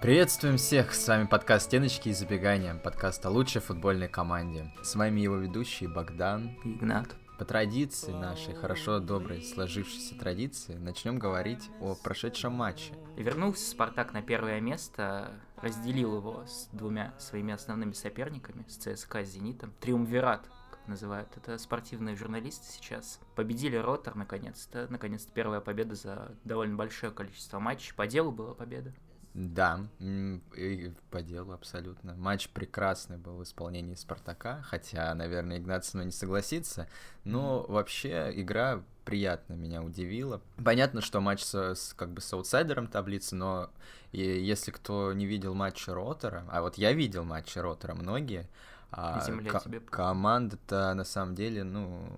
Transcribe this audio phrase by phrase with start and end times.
[0.00, 4.72] Приветствуем всех, с вами подкаст «Стеночки и забегания», подкаст о лучшей футбольной команде.
[4.80, 7.16] С вами его ведущие Богдан и Игнат.
[7.36, 12.94] По традиции нашей, хорошо, доброй, сложившейся традиции, начнем говорить о прошедшем матче.
[13.16, 19.24] Вернулся Спартак на первое место, разделил его с двумя своими основными соперниками, с ЦСКА и
[19.24, 19.74] Зенитом.
[19.80, 23.18] Триумвират, как называют это спортивные журналисты сейчас.
[23.34, 24.86] Победили Ротор, наконец-то.
[24.90, 27.94] Наконец-то первая победа за довольно большое количество матчей.
[27.94, 28.94] По делу была победа.
[29.38, 32.16] Да, и по делу абсолютно.
[32.16, 36.88] Матч прекрасный был в исполнении Спартака, хотя, наверное, Игнат со мной не согласится,
[37.22, 37.72] но mm-hmm.
[37.72, 40.42] вообще игра приятно меня удивила.
[40.64, 43.70] Понятно, что матч с, с как бы с аутсайдером таблицы, но
[44.10, 48.48] и, если кто не видел матча Ротора, а вот я видел матчи Ротора многие,
[48.90, 49.78] а, тебе...
[49.78, 52.08] команда-то на самом деле, ну,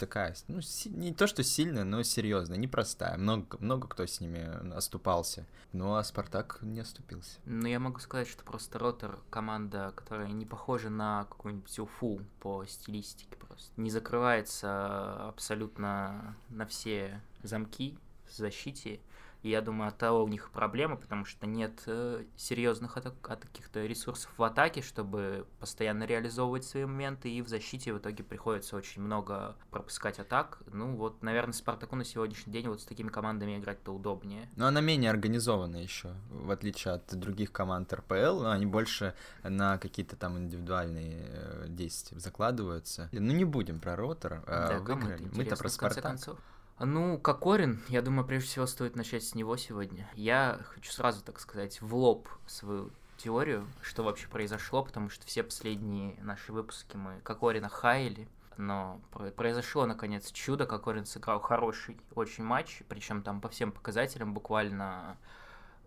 [0.00, 3.16] такая, ну, не то что сильная, но серьезная, непростая.
[3.16, 5.46] Много, много кто с ними оступался.
[5.72, 7.38] Ну, а Спартак не оступился.
[7.44, 12.64] Ну, я могу сказать, что просто Ротор команда, которая не похожа на какую-нибудь Уфу по
[12.66, 13.70] стилистике просто.
[13.80, 19.00] Не закрывается абсолютно на все замки в защите.
[19.42, 23.84] И я думаю, от того у них проблема, потому что нет э, серьезных атак, каких-то
[23.86, 29.02] ресурсов в атаке, чтобы постоянно реализовывать свои моменты, и в защите в итоге приходится очень
[29.02, 30.58] много пропускать атак.
[30.72, 34.48] Ну вот, наверное, Спартаку на сегодняшний день вот с такими командами играть-то удобнее.
[34.56, 40.16] Но она менее организована еще, в отличие от других команд РПЛ, они больше на какие-то
[40.16, 43.08] там индивидуальные э, действия закладываются.
[43.12, 44.96] Ну не будем про Ротор, а да.
[45.34, 46.02] Мы-то про Спартак.
[46.02, 46.38] Концов.
[46.82, 50.08] Ну, Кокорин, я думаю, прежде всего стоит начать с него сегодня.
[50.14, 55.42] Я хочу сразу, так сказать, в лоб свою теорию, что вообще произошло, потому что все
[55.42, 58.98] последние наши выпуски мы Кокорина хаяли, но
[59.36, 60.64] произошло, наконец, чудо.
[60.64, 65.18] Кокорин сыграл хороший очень матч, причем там по всем показателям буквально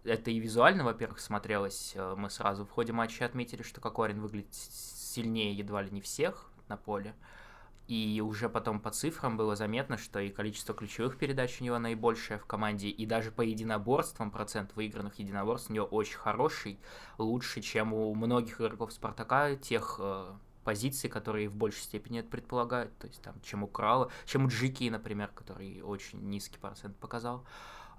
[0.03, 1.93] это и визуально, во-первых, смотрелось.
[1.95, 6.51] Э, мы сразу в ходе матча отметили, что Кокорин выглядит сильнее едва ли не всех
[6.67, 7.15] на поле.
[7.87, 12.39] И уже потом по цифрам было заметно, что и количество ключевых передач у него наибольшее
[12.39, 16.79] в команде, и даже по единоборствам процент выигранных единоборств у него очень хороший,
[17.17, 20.31] лучше, чем у многих игроков Спартака, тех э,
[20.63, 24.47] позиций, которые в большей степени это предполагают, то есть там, чем у Крала, чем у
[24.47, 27.45] Джики, например, который очень низкий процент показал.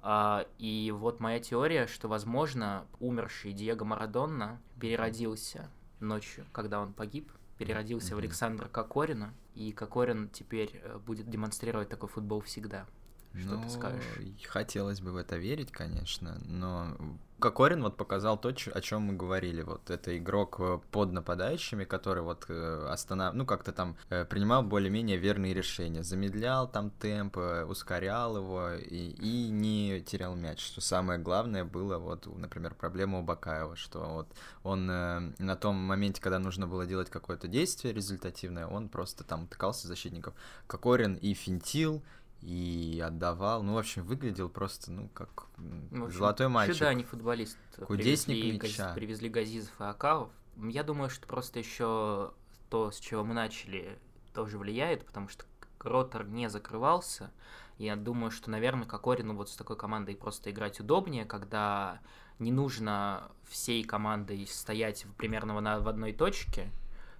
[0.02, 7.32] Uh, и вот моя теория, что, возможно, умерший Диего Марадонна переродился ночью, когда он погиб,
[7.56, 8.16] переродился mm-hmm.
[8.16, 12.86] в Александра Кокорина, и Кокорин теперь э, будет демонстрировать такой футбол всегда.
[13.34, 14.04] Что ну, ты скажешь?
[14.46, 16.96] Хотелось бы в это верить, конечно, но
[17.44, 19.60] Кокорин вот показал то, о чем мы говорили.
[19.60, 23.34] Вот это игрок э, под нападающими, который вот э, останов...
[23.34, 27.36] ну как-то там принимал более-менее верные решения, замедлял там темп,
[27.68, 30.64] ускорял его и, и не терял мяч.
[30.64, 34.28] Что самое главное было вот, например, проблема у Бакаева, что вот
[34.62, 39.86] он на том моменте, когда нужно было делать какое-то действие результативное, он просто там утыкался
[39.86, 40.32] защитников.
[40.66, 42.02] Кокорин и финтил,
[42.44, 43.62] и отдавал.
[43.62, 46.76] Ну, в общем, выглядел просто, ну, как в общем, золотой мальчик.
[46.76, 47.56] Сюда не футболист.
[47.86, 48.84] Кудесник привезли, мяча.
[48.84, 50.30] Газ, привезли Газизов и Акалов.
[50.56, 52.32] Я думаю, что просто еще
[52.68, 53.98] то, с чего мы начали,
[54.34, 55.46] тоже влияет, потому что
[55.80, 57.32] Ротор не закрывался.
[57.78, 62.00] Я думаю, что, наверное, Кокорину вот с такой командой просто играть удобнее, когда
[62.38, 66.70] не нужно всей командой стоять примерно в одной точке,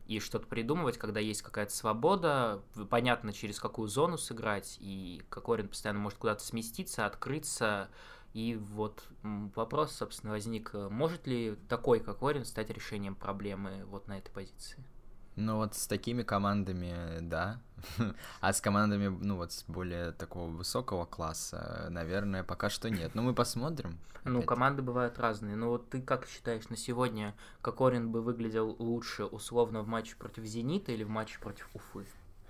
[0.06, 6.00] и что-то придумывать, когда есть какая-то свобода, понятно, через какую зону сыграть, и Кокорин постоянно
[6.00, 7.88] может куда-то сместиться, открыться.
[8.34, 14.30] И вот вопрос, собственно, возник, может ли такой Кокорин стать решением проблемы вот на этой
[14.30, 14.84] позиции?
[15.36, 17.60] Ну вот с такими командами, да.
[18.40, 23.14] а с командами, ну вот с более такого высокого класса, наверное, пока что нет.
[23.14, 23.98] Но мы посмотрим.
[24.24, 25.54] Ну, команды бывают разные.
[25.54, 30.44] Ну вот ты как считаешь, на сегодня Кокорин бы выглядел лучше условно в матче против
[30.44, 32.06] Зенита или в матче против Уфы?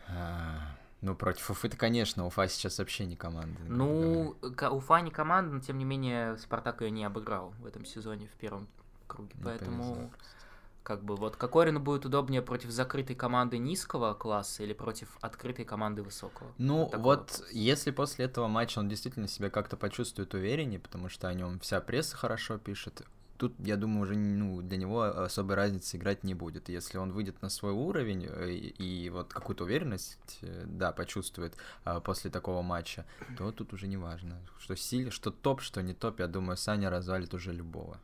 [0.09, 3.59] А, ну, против Уфы-то, конечно, Уфа сейчас вообще не команда.
[3.67, 8.29] Ну, Уфа не команда, но тем не менее Спартак ее не обыграл в этом сезоне
[8.29, 8.69] в первом
[9.09, 9.33] круге.
[9.35, 9.83] Не поэтому...
[9.83, 10.11] Повезло
[10.85, 16.03] как бы вот Кокорину будет удобнее против закрытой команды низкого класса или против открытой команды
[16.03, 16.53] высокого?
[16.59, 21.27] Ну вот, вот если после этого матча он действительно себя как-то почувствует увереннее, потому что
[21.27, 23.03] о нем вся пресса хорошо пишет,
[23.39, 26.69] тут, я думаю, уже ну, для него особой разницы играть не будет.
[26.69, 31.57] Если он выйдет на свой уровень э, и, и вот какую-то уверенность, э, да, почувствует
[31.85, 33.07] а, после такого матча,
[33.39, 36.91] то тут уже не важно, что силе, что топ, что не топ, я думаю, Саня
[36.91, 37.99] развалит уже любого.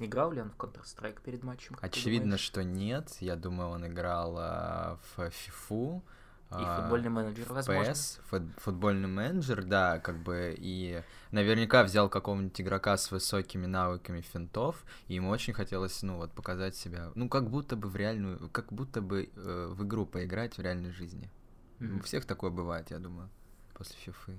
[0.00, 1.76] Играл ли он в Counter-Strike перед матчем?
[1.80, 3.16] Очевидно, что нет.
[3.20, 6.02] Я думаю, он играл а, в FIFA.
[6.60, 7.90] И футбольный менеджер, возможно.
[7.90, 11.02] PS, футбольный менеджер, да, как бы, и
[11.32, 16.76] наверняка взял какого-нибудь игрока с высокими навыками финтов, и ему очень хотелось, ну, вот, показать
[16.76, 20.60] себя, ну, как будто бы в реальную, как будто бы э, в игру поиграть в
[20.60, 21.28] реальной жизни.
[21.80, 21.98] Mm-hmm.
[21.98, 23.28] У всех такое бывает, я думаю,
[23.72, 24.38] после фифы.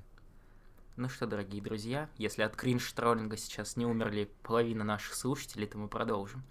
[0.98, 5.90] Ну что, дорогие друзья, если от кринж-троллинга сейчас не умерли половина наших слушателей, то мы
[5.90, 6.42] продолжим.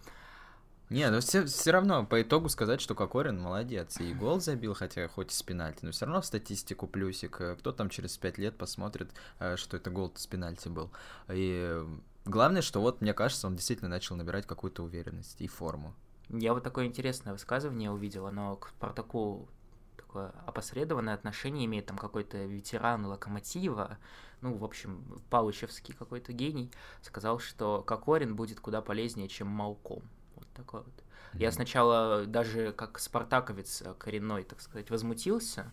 [0.91, 3.99] Не, ну все, все равно по итогу сказать, что Кокорин молодец.
[4.01, 7.41] И гол забил, хотя хоть и с пенальти, но все равно в статистику плюсик.
[7.59, 10.91] Кто там через пять лет посмотрит, э, что это гол с пенальти был.
[11.31, 11.83] И
[12.27, 15.95] главное, что вот, мне кажется, он действительно начал набирать какую-то уверенность и форму.
[16.29, 19.49] Я вот такое интересное высказывание увидел, оно к Спартаку
[20.15, 23.99] такое опосредованное отношение имеет, там какой-то ветеран Локомотива,
[24.45, 26.71] ну, в общем, Палычевский какой-то гений,
[27.01, 30.03] сказал, что Кокорин будет куда полезнее, чем Малком.
[30.37, 30.93] Вот такой вот.
[30.93, 31.41] Mm-hmm.
[31.41, 35.73] Я сначала даже как спартаковец коренной, так сказать, возмутился,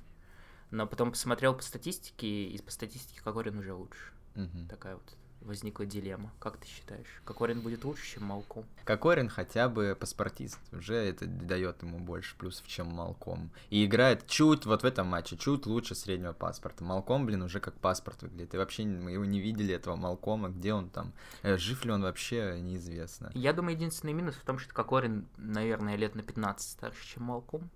[0.72, 4.14] но потом посмотрел по статистике, и по статистике Кокорин уже лучше.
[4.36, 4.70] Mm-hmm.
[4.70, 6.32] Такая вот возникла дилемма.
[6.40, 8.66] Как ты считаешь, Кокорин будет лучше, чем Малком?
[8.86, 10.60] Кокорин хотя бы паспортист.
[10.72, 13.52] Уже это дает ему больше плюсов, чем Малком.
[13.70, 16.84] И играет чуть вот в этом матче, чуть лучше среднего паспорта.
[16.84, 18.54] Малком, блин, уже как паспорт выглядит.
[18.54, 20.50] И вообще мы его не видели, этого Малкома.
[20.50, 21.14] Где он там?
[21.42, 23.32] Э, жив ли он вообще, неизвестно.
[23.34, 27.70] Я думаю, единственный минус в том, что Кокорин, наверное, лет на 15 старше, чем Малком.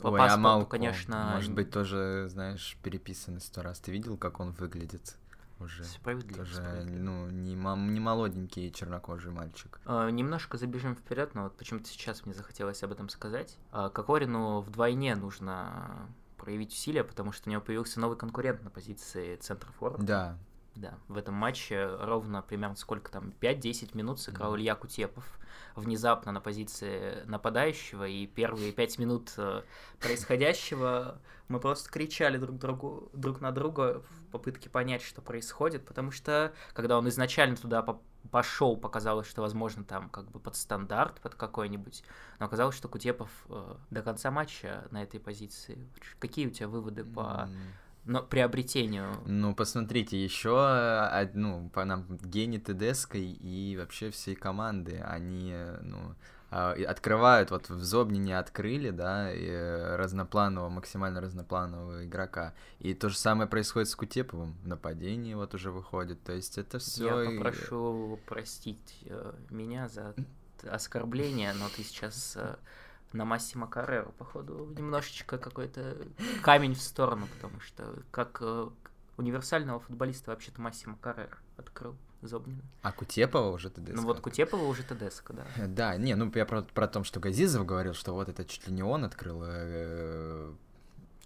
[0.00, 1.32] По Ой, а паспорту, а Малком, конечно...
[1.34, 3.78] Может быть, тоже, знаешь, переписанный сто раз.
[3.78, 5.16] Ты видел, как он выглядит?
[5.60, 5.84] Уже.
[5.84, 6.38] Справедливо.
[6.38, 6.98] Тоже, справедливо.
[7.02, 9.80] ну, не, не молоденький чернокожий мальчик.
[9.84, 13.58] А, немножко забежим вперед, но вот почему-то сейчас мне захотелось об этом сказать.
[13.70, 19.36] А, Кокорину вдвойне нужно проявить усилия, потому что у него появился новый конкурент на позиции
[19.36, 20.06] центра форварда.
[20.06, 20.38] Да.
[20.74, 24.58] Да, в этом матче ровно примерно сколько там, 5-10 минут сыграл mm.
[24.58, 25.38] Илья Кутепов
[25.76, 29.62] внезапно на позиции нападающего, и первые 5 минут э,
[30.00, 36.10] происходящего мы просто кричали друг, другу, друг на друга в попытке понять, что происходит, потому
[36.10, 37.84] что когда он изначально туда
[38.30, 42.02] пошел, показалось, что, возможно, там как бы под стандарт, под какой-нибудь,
[42.38, 45.78] но оказалось, что Кутепов э, до конца матча на этой позиции.
[46.18, 47.50] Какие у тебя выводы по
[48.04, 49.16] но приобретению.
[49.26, 56.14] Ну, посмотрите, еще ну, по нам Гене Тедеской и вообще всей команды, они, ну,
[56.50, 59.30] а, открывают, вот в Зобне не открыли, да,
[59.96, 62.54] разнопланового, максимально разнопланового игрока.
[62.78, 64.58] И то же самое происходит с Кутеповым.
[64.62, 66.22] В нападении вот уже выходит.
[66.24, 67.22] То есть это все.
[67.22, 70.14] Я попрошу простить э, меня за
[70.68, 72.56] оскорбление, но ты сейчас э,
[73.12, 75.96] на Массимо Карреру, походу, немножечко какой-то
[76.42, 78.68] камень в сторону, потому что как э,
[79.16, 82.62] универсального футболиста вообще-то Массимо Каррер открыл Зобнина.
[82.82, 83.94] А Кутепова уже ТДСК?
[83.94, 85.46] Ну вот Кутепова уже ТДСК, да.
[85.66, 88.74] Да, не, ну я про, про то, что Газизов говорил, что вот это чуть ли
[88.74, 90.52] не он открыл э,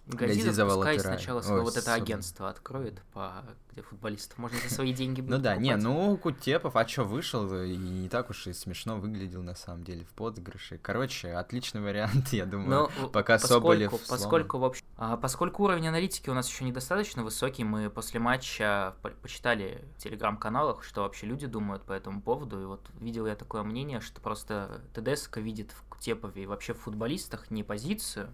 [0.07, 3.43] Газизов пускай сначала свое вот это агентство откроет, по...
[3.71, 7.75] где футболистов можно за свои деньги Ну да, не, ну Кутепов, а что, вышел и
[7.75, 10.79] не так уж и смешно выглядел на самом деле в подыгрыше.
[10.81, 16.33] Короче, отличный вариант, я думаю, пока Соболев Поскольку, в общем, а, поскольку уровень аналитики у
[16.33, 21.91] нас еще недостаточно высокий, мы после матча почитали в телеграм-каналах, что вообще люди думают по
[21.91, 26.45] этому поводу, и вот видел я такое мнение, что просто ТДСК видит в Кутепове и
[26.45, 28.29] вообще в футболистах не позицию,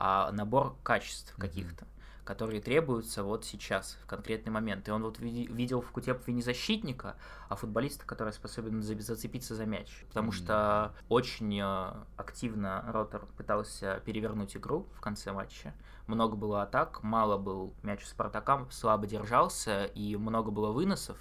[0.00, 1.40] а набор качеств mm-hmm.
[1.40, 1.86] каких-то,
[2.24, 4.88] которые требуются вот сейчас, в конкретный момент.
[4.88, 7.16] И он вот видел в Кутепове не защитника,
[7.50, 10.04] а футболиста, который способен зацепиться за мяч.
[10.08, 10.34] Потому mm-hmm.
[10.34, 15.74] что очень э, активно Ротор пытался перевернуть игру в конце матча.
[16.06, 21.18] Много было атак, мало был мяч у Спартака, слабо держался, и много было выносов.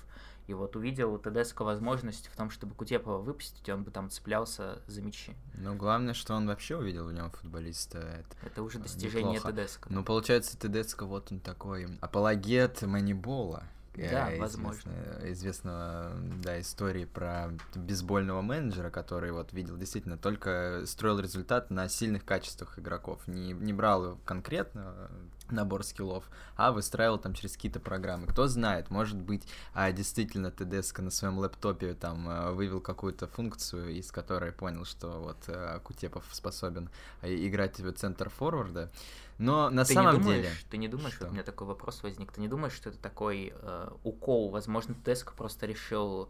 [0.49, 5.03] И вот увидел ТДСК возможность в том, чтобы Кутепова выпустить, он бы там цеплялся за
[5.03, 5.35] мячи.
[5.53, 7.99] Ну, главное, что он вообще увидел в нем футболиста.
[7.99, 9.55] Это, это уже достижение неплохо.
[9.55, 9.87] ТДСК.
[9.91, 13.63] Ну, получается, ТДСК вот он такой апологет Манибола.
[13.95, 14.91] Да, э, возможно.
[15.25, 22.25] Известного, да, истории про бейсбольного менеджера, который вот видел действительно только строил результат на сильных
[22.25, 23.27] качествах игроков.
[23.27, 25.11] Не, не брал конкретно
[25.51, 26.25] набор скиллов,
[26.55, 28.27] а выстраивал там через какие-то программы.
[28.27, 33.89] Кто знает, может быть, а, действительно ТДСК на своем лэптопе там а, вывел какую-то функцию,
[33.89, 36.89] из которой понял, что вот а, Кутепов способен
[37.21, 38.91] а, играть в центр форварда.
[39.37, 40.55] Но на ты самом не думаешь, деле...
[40.69, 41.27] Ты не думаешь, что?
[41.27, 44.49] у меня такой вопрос возник, ты не думаешь, что это такой э, укол?
[44.49, 46.29] Возможно, ТДСК просто решил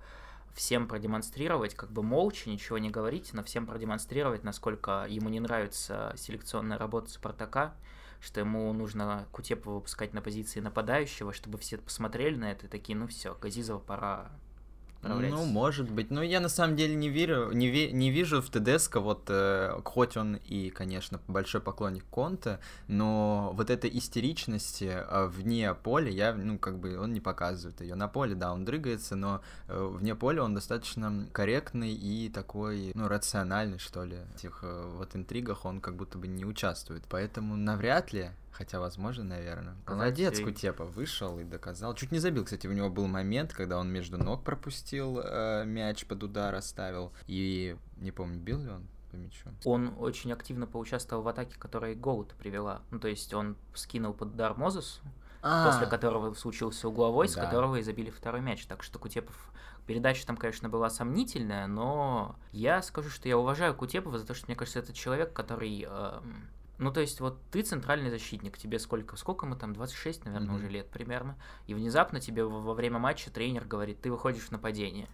[0.54, 6.14] всем продемонстрировать, как бы молча, ничего не говорить, но всем продемонстрировать, насколько ему не нравится
[6.18, 7.74] селекционная работа Спартака,
[8.20, 12.98] что ему нужно Кутепова выпускать на позиции нападающего, чтобы все посмотрели на это и такие,
[12.98, 14.32] ну все, Газизова пора
[15.02, 16.12] Ну, может быть.
[16.12, 19.80] Но я на самом деле не верю, не, ве, не вижу в Тедеско, вот, э,
[19.86, 26.34] хоть он и, конечно, большой поклонник Конта, но вот этой истеричности э, вне поля, я,
[26.34, 27.96] ну, как бы, он не показывает ее.
[27.96, 33.08] На поле, да, он дрыгается, но э, вне поля он достаточно корректный и такой, ну,
[33.08, 34.18] рациональный, что ли.
[34.34, 37.04] В этих э, вот интригах он как будто бы не участвует.
[37.10, 39.76] Поэтому навряд ли Хотя, возможно, наверное.
[39.88, 40.44] Молодец, и...
[40.44, 41.94] Кутепа вышел и доказал.
[41.94, 46.06] Чуть не забил, кстати, у него был момент, когда он между ног пропустил э, мяч
[46.06, 47.14] под удар, оставил.
[47.28, 49.50] И не помню, бил ли он по мячу.
[49.66, 52.82] Он очень активно поучаствовал в атаке, которая голод привела.
[52.92, 55.02] Ну, то есть он скинул под удар Мозесу,
[55.42, 55.72] а.
[55.72, 58.66] после которого случился угловой, с которого и забили второй мяч.
[58.66, 59.52] Так что Кутепов
[59.90, 64.46] Передача там, конечно, была сомнительная, но я скажу, что я уважаю Кутепова за то, что,
[64.46, 66.20] мне кажется, это человек, который э,
[66.80, 70.56] ну, то есть, вот ты центральный защитник, тебе сколько, сколько мы там, 26, наверное, mm-hmm.
[70.56, 75.10] уже лет примерно, и внезапно тебе во время матча тренер говорит, ты выходишь в нападение.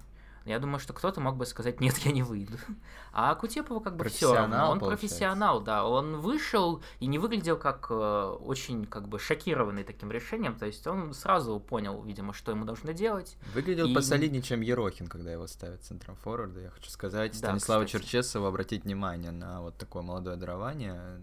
[0.45, 2.57] Я думаю, что кто-то мог бы сказать, нет, я не выйду.
[3.17, 4.69] А Кутепова как бы все равно.
[4.69, 5.07] Он получается.
[5.07, 5.88] профессионал, да.
[5.88, 10.55] Он вышел и не выглядел как э, очень как бы шокированный таким решением.
[10.55, 13.38] То есть он сразу понял, видимо, что ему нужно делать.
[13.53, 13.93] Выглядел и...
[13.95, 16.60] посолиднее, чем Ерохин, когда его ставят центром форварда.
[16.60, 18.03] Я хочу сказать, да, Станиславу кстати.
[18.03, 21.22] Черчесову обратить внимание на вот такое молодое дарование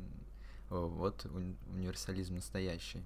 [0.73, 1.27] вот
[1.73, 3.05] универсализм настоящий.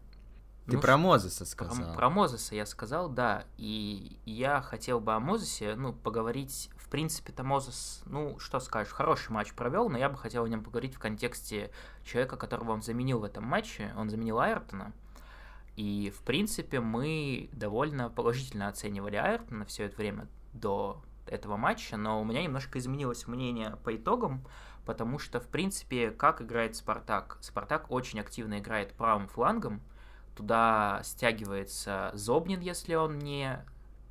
[0.66, 1.76] Ты ну, про Мозеса сказал.
[1.76, 3.44] Про, про Мозеса я сказал, да.
[3.56, 6.70] И я хотел бы о Мозесе, ну, поговорить.
[6.76, 10.64] В принципе-то Мозес, ну, что скажешь, хороший матч провел, но я бы хотел о нем
[10.64, 11.70] поговорить в контексте
[12.04, 13.92] человека, которого он заменил в этом матче.
[13.96, 14.92] Он заменил Айртона.
[15.76, 22.20] И, в принципе, мы довольно положительно оценивали Айртона все это время до этого матча, но
[22.20, 24.44] у меня немножко изменилось мнение по итогам,
[24.86, 27.36] потому что, в принципе, как играет Спартак?
[27.40, 29.82] Спартак очень активно играет правым флангом,
[30.34, 33.64] туда стягивается Зобнин, если он не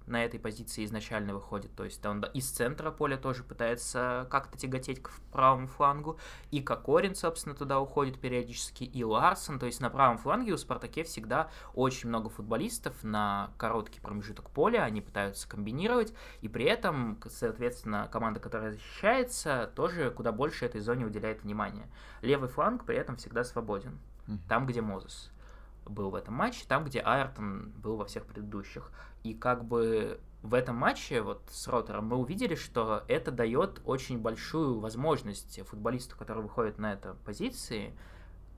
[0.08, 1.76] на этой позиции изначально выходит.
[1.76, 6.20] То есть он из центра поля тоже пытается как-то тяготеть к правому флангу.
[6.52, 9.60] И Кокорин, собственно, туда уходит периодически, и Ларсон.
[9.60, 14.84] То есть на правом фланге у Спартаке всегда очень много футболистов на короткий промежуток поля.
[14.84, 16.14] Они пытаются комбинировать.
[16.42, 21.90] И при этом, соответственно, команда, которая защищается, тоже куда больше этой зоне уделяет внимания.
[22.22, 24.00] Левый фланг при этом всегда свободен.
[24.48, 25.32] Там, где Мозес
[25.86, 28.92] был в этом матче, там, где Айртон был во всех предыдущих.
[29.24, 34.20] И как бы в этом матче вот с Ротором мы увидели, что это дает очень
[34.20, 37.98] большую возможность футболисту, который выходит на эту позиции,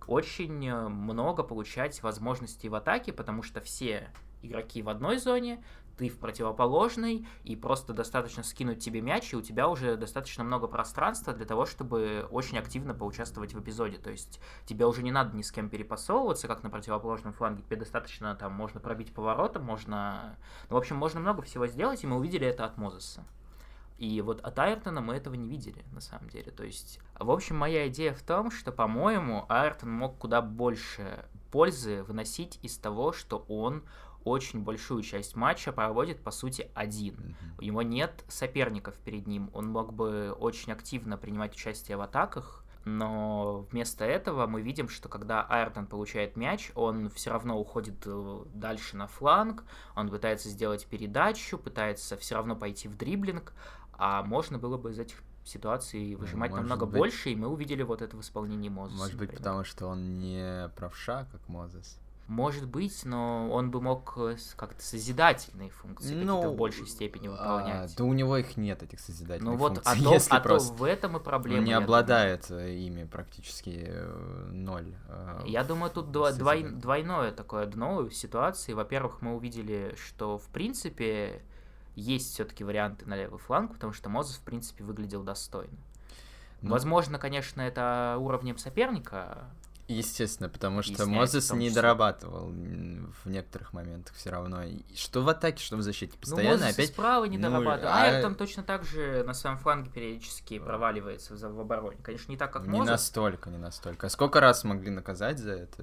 [0.08, 4.10] очень много получать возможностей в атаке, потому что все
[4.42, 5.64] игроки в одной зоне,
[5.98, 10.68] ты в противоположной, и просто достаточно скинуть тебе мяч, и у тебя уже достаточно много
[10.68, 13.98] пространства для того, чтобы очень активно поучаствовать в эпизоде.
[13.98, 17.64] То есть тебе уже не надо ни с кем перепасовываться, как на противоположном фланге.
[17.64, 20.38] Тебе достаточно там можно пробить поворотом, можно...
[20.70, 23.26] Ну, в общем, можно много всего сделать, и мы увидели это от Мозеса.
[23.98, 26.52] И вот от Айртона мы этого не видели, на самом деле.
[26.52, 32.04] То есть, в общем, моя идея в том, что, по-моему, Айртон мог куда больше пользы
[32.04, 33.84] выносить из того, что он
[34.28, 37.16] очень большую часть матча проводит, по сути, один.
[37.16, 37.54] Mm-hmm.
[37.60, 39.50] У него нет соперников перед ним.
[39.54, 45.10] Он мог бы очень активно принимать участие в атаках, но вместо этого мы видим, что
[45.10, 49.66] когда Айртон получает мяч, он все равно уходит э, дальше на фланг,
[49.96, 53.52] он пытается сделать передачу, пытается все равно пойти в дриблинг,
[53.92, 56.98] а можно было бы из этих ситуаций выжимать Может намного быть...
[56.98, 59.00] больше, и мы увидели вот это в исполнении Мозеса.
[59.00, 59.38] Может быть, например.
[59.38, 62.00] потому что он не правша, как Мозес.
[62.28, 67.28] Может быть, но он бы мог э, как-то созидательные функции ну, какие-то в большей степени
[67.28, 67.94] а, выполнять.
[67.94, 70.02] А, да у него их нет, этих созидательных ну, вот, функций.
[70.08, 71.60] Вот, а, то, а то в этом и проблема.
[71.60, 72.68] Он не обладает думаю.
[72.68, 74.94] Э, ими практически э, ноль.
[75.46, 78.74] Я думаю, тут двой, двойное такое дно ситуации.
[78.74, 81.42] Во-первых, мы увидели, что в принципе
[81.96, 85.78] есть все-таки варианты на левый фланг, потому что Мозес, в принципе, выглядел достойно.
[86.62, 89.46] Ну, Возможно, конечно, это уровнем соперника
[89.88, 94.64] Естественно, потому что Мозес не дорабатывал в некоторых моментах все равно.
[94.94, 96.12] Что в атаке, что в защите.
[96.16, 96.90] Ну, Постоянно ну, опять...
[96.90, 97.94] справа не ну, дорабатывал.
[97.94, 98.04] А...
[98.04, 101.98] Айртон точно так же на своем фланге периодически проваливается в, в обороне.
[102.04, 104.08] Конечно, не так, как Не настолько, не настолько.
[104.08, 105.82] А сколько раз могли наказать за это?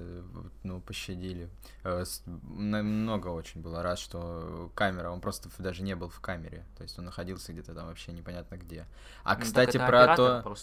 [0.62, 1.48] Ну, пощадили.
[1.82, 6.66] Э, много очень было раз, что камера, он просто даже не был в камере.
[6.76, 8.86] То есть он находился где-то там вообще непонятно где.
[9.22, 10.44] А, ну, кстати, про то...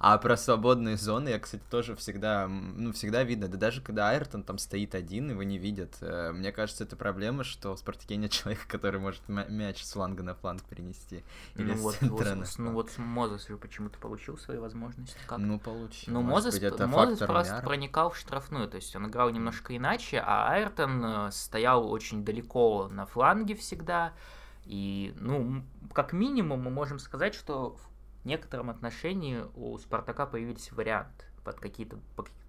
[0.00, 4.42] А про свободные зоны я, кстати, тоже всегда ну, всегда видно, да даже когда Айртон
[4.42, 5.96] там стоит один, его не видят.
[6.00, 10.22] Э, мне кажется, это проблема, что в Спартаке нет человека, который может мяч с фланга
[10.22, 11.22] на фланг перенести.
[11.54, 12.26] Или ну, вот, вот,
[12.58, 15.16] ну вот Мозес почему-то получил свои возможности.
[15.26, 15.38] Как?
[15.38, 16.12] Ну, получил.
[16.12, 17.64] Ну, Мозес, быть, это Мозес просто мяр.
[17.64, 22.88] проникал в штрафную, то есть он играл немножко иначе, а Айртон э, стоял очень далеко
[22.88, 24.12] на фланге всегда,
[24.64, 27.76] И, ну, как минимум мы можем сказать, что
[28.22, 31.98] в некотором отношении у Спартака появились варианты под какие-то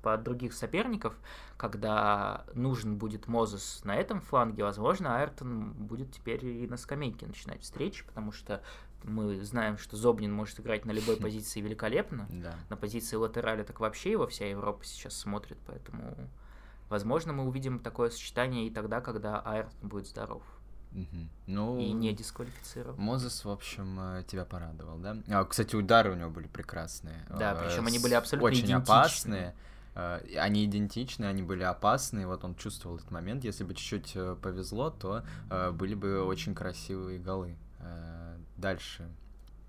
[0.03, 1.15] под других соперников,
[1.57, 7.61] когда нужен будет Мозес на этом фланге, возможно, Айртон будет теперь и на скамейке начинать
[7.61, 8.61] встречи, потому что
[9.03, 12.27] мы знаем, что Зобнин может играть на любой позиции великолепно.
[12.29, 12.55] Да.
[12.69, 16.15] На позиции латераля так вообще его вся Европа сейчас смотрит, поэтому,
[16.89, 20.43] возможно, мы увидим такое сочетание и тогда, когда Айртон будет здоров.
[20.93, 21.27] Угу.
[21.47, 22.95] Ну, и не дисквалифицировал.
[22.97, 25.17] Мозес, в общем, э, тебя порадовал, да?
[25.27, 27.25] А, кстати, удары у него были прекрасные.
[27.29, 28.93] Да, причем они были абсолютно Очень идентичны.
[28.93, 29.55] опасные.
[29.95, 33.43] Э, они идентичны, они были опасные, вот он чувствовал этот момент.
[33.43, 35.23] Если бы чуть-чуть э, повезло, то
[35.73, 37.57] были бы очень красивые голы.
[38.57, 39.09] Дальше.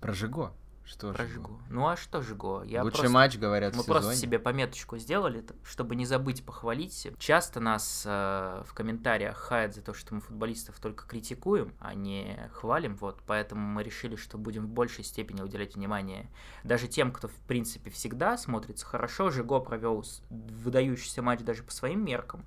[0.01, 0.53] Про Жиго.
[0.85, 1.49] Что Про Жиго?
[1.49, 1.61] Жиго?
[1.71, 2.63] Ну а что Жиго?
[2.63, 3.13] Я Лучший просто...
[3.13, 7.09] матч, говорят, Мы в просто себе пометочку сделали, чтобы не забыть похвалить.
[7.19, 12.51] Часто нас э, в комментариях хаят за то, что мы футболистов только критикуем, а не
[12.53, 16.31] хвалим, вот, поэтому мы решили, что будем в большей степени уделять внимание
[16.65, 19.31] даже тем, кто, в принципе, всегда смотрится хорошо.
[19.31, 22.45] Жиго провел выдающийся матч даже по своим меркам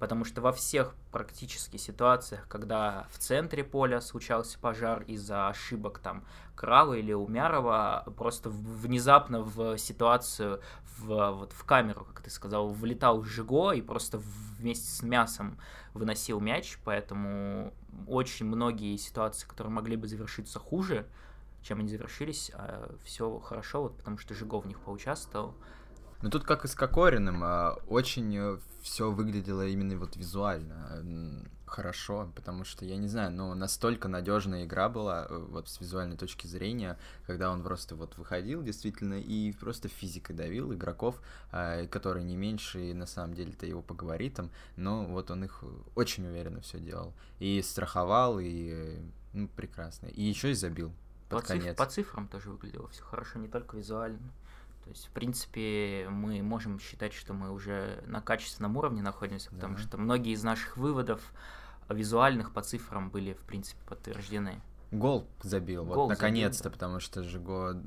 [0.00, 6.24] потому что во всех практически ситуациях, когда в центре поля случался пожар из-за ошибок там
[6.56, 10.62] Крала или Умярова, просто внезапно в ситуацию,
[10.98, 14.18] в, вот в камеру, как ты сказал, влетал Жиго и просто
[14.58, 15.58] вместе с мясом
[15.92, 17.74] выносил мяч, поэтому
[18.06, 21.06] очень многие ситуации, которые могли бы завершиться хуже,
[21.62, 25.54] чем они завершились, а все хорошо, вот потому что Жиго в них поучаствовал.
[26.22, 31.02] Ну тут как и с Кокориным, а, очень э, все выглядело именно вот визуально
[31.70, 36.16] хорошо, потому что, я не знаю, ну, настолько надежная игра была, э, вот с визуальной
[36.16, 41.20] точки зрения, когда он просто вот выходил действительно и просто физикой давил игроков,
[41.52, 45.62] а, которые не меньше, и на самом деле-то его по габаритам, но вот он их
[45.94, 47.14] очень уверенно все делал.
[47.38, 48.98] И страховал, и
[49.32, 50.08] ну, прекрасно.
[50.08, 50.92] И еще и забил.
[51.28, 51.68] Под по, конец.
[51.68, 54.18] Циф- по цифрам тоже выглядело все хорошо, не только визуально.
[54.84, 59.76] То есть, в принципе, мы можем считать, что мы уже на качественном уровне находимся, потому
[59.76, 59.82] да.
[59.82, 61.32] что многие из наших выводов
[61.88, 64.60] визуальных по цифрам были, в принципе, подтверждены.
[64.90, 66.70] Гол забил, Гол вот наконец-то, да.
[66.70, 67.80] потому что Жиго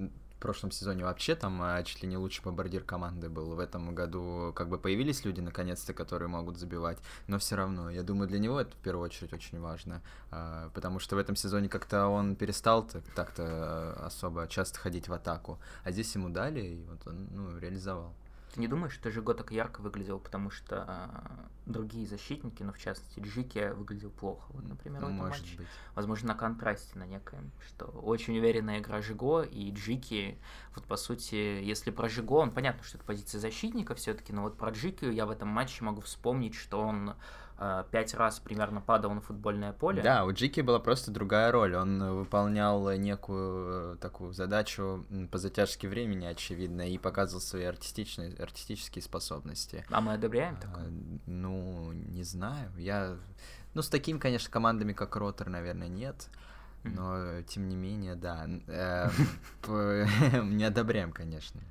[0.43, 3.55] прошлом сезоне вообще там а, чуть ли не лучший бомбардир команды был.
[3.55, 8.03] В этом году как бы появились люди, наконец-то, которые могут забивать, но все равно, я
[8.03, 10.01] думаю, для него это в первую очередь очень важно,
[10.31, 15.13] а, потому что в этом сезоне как-то он перестал так-то а, особо часто ходить в
[15.13, 18.13] атаку, а здесь ему дали, и вот он ну, реализовал.
[18.53, 22.77] Ты не думаешь, что Жиго так ярко выглядел, потому что э, другие защитники, ну, в
[22.77, 25.57] частности, Джики выглядел плохо, вот, например, ну, в этом матче.
[25.57, 25.67] Быть.
[25.95, 30.37] Возможно, на контрасте на некоем, что очень уверенная игра Жиго и Джики,
[30.75, 34.43] вот, по сути, если про Жиго, он понятно, что это позиция защитника все таки но
[34.43, 37.15] вот про Джики я в этом матче могу вспомнить, что он
[37.91, 40.01] пять раз примерно падал на футбольное поле.
[40.01, 41.75] Да, у Джики была просто другая роль.
[41.75, 49.01] Он выполнял некую э, такую задачу по затяжке времени, очевидно, и показывал свои артистичные, артистические
[49.01, 49.85] способности.
[49.89, 50.85] А мы одобряем такое?
[50.85, 50.91] А,
[51.25, 52.71] ну, не знаю.
[52.77, 53.17] Я...
[53.73, 56.29] Ну, с такими, конечно, командами, как Ротор, наверное, нет.
[56.83, 58.47] Но, тем не менее, да.
[58.67, 59.09] Э,
[60.43, 61.61] не одобряем, конечно.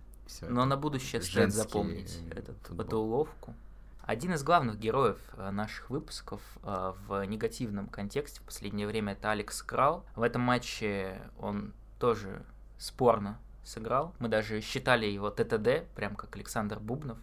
[0.42, 3.54] Но на будущее стоит запомнить эту уловку.
[4.02, 9.30] Один из главных героев э, наших выпусков э, в негативном контексте в последнее время это
[9.30, 10.04] Алекс Крал.
[10.16, 12.44] В этом матче он тоже
[12.78, 14.12] спорно сыграл.
[14.18, 17.18] Мы даже считали его ТТД, прям как Александр Бубнов,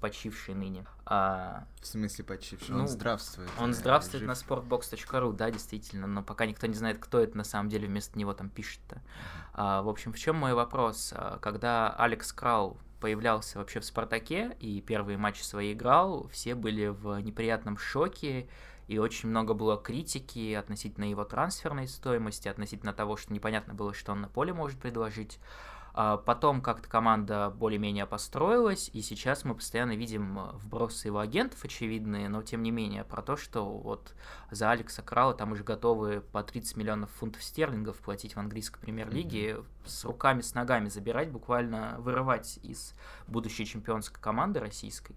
[0.00, 0.84] почивший ныне.
[1.04, 2.74] А, в смысле почивший?
[2.74, 3.48] Ну, он здравствует.
[3.60, 4.28] Он здравствует жив.
[4.28, 8.18] на sportbox.ru, да, действительно, но пока никто не знает, кто это на самом деле вместо
[8.18, 9.00] него там пишет-то.
[9.52, 11.12] А, в общем, в чем мой вопрос?
[11.16, 16.88] А, когда Алекс Крал появлялся вообще в «Спартаке» и первые матчи свои играл, все были
[16.88, 18.48] в неприятном шоке,
[18.88, 24.10] и очень много было критики относительно его трансферной стоимости, относительно того, что непонятно было, что
[24.10, 25.38] он на поле может предложить.
[25.98, 31.64] А потом как-то команда более-менее построилась, и сейчас мы постоянно видим э, вбросы его агентов
[31.64, 34.14] очевидные, но тем не менее про то, что вот
[34.50, 39.52] за Алекса Крала там уже готовы по 30 миллионов фунтов стерлингов платить в английской премьер-лиге,
[39.52, 39.64] mm-hmm.
[39.86, 42.92] с руками, с ногами забирать, буквально вырывать из
[43.26, 45.16] будущей чемпионской команды российской.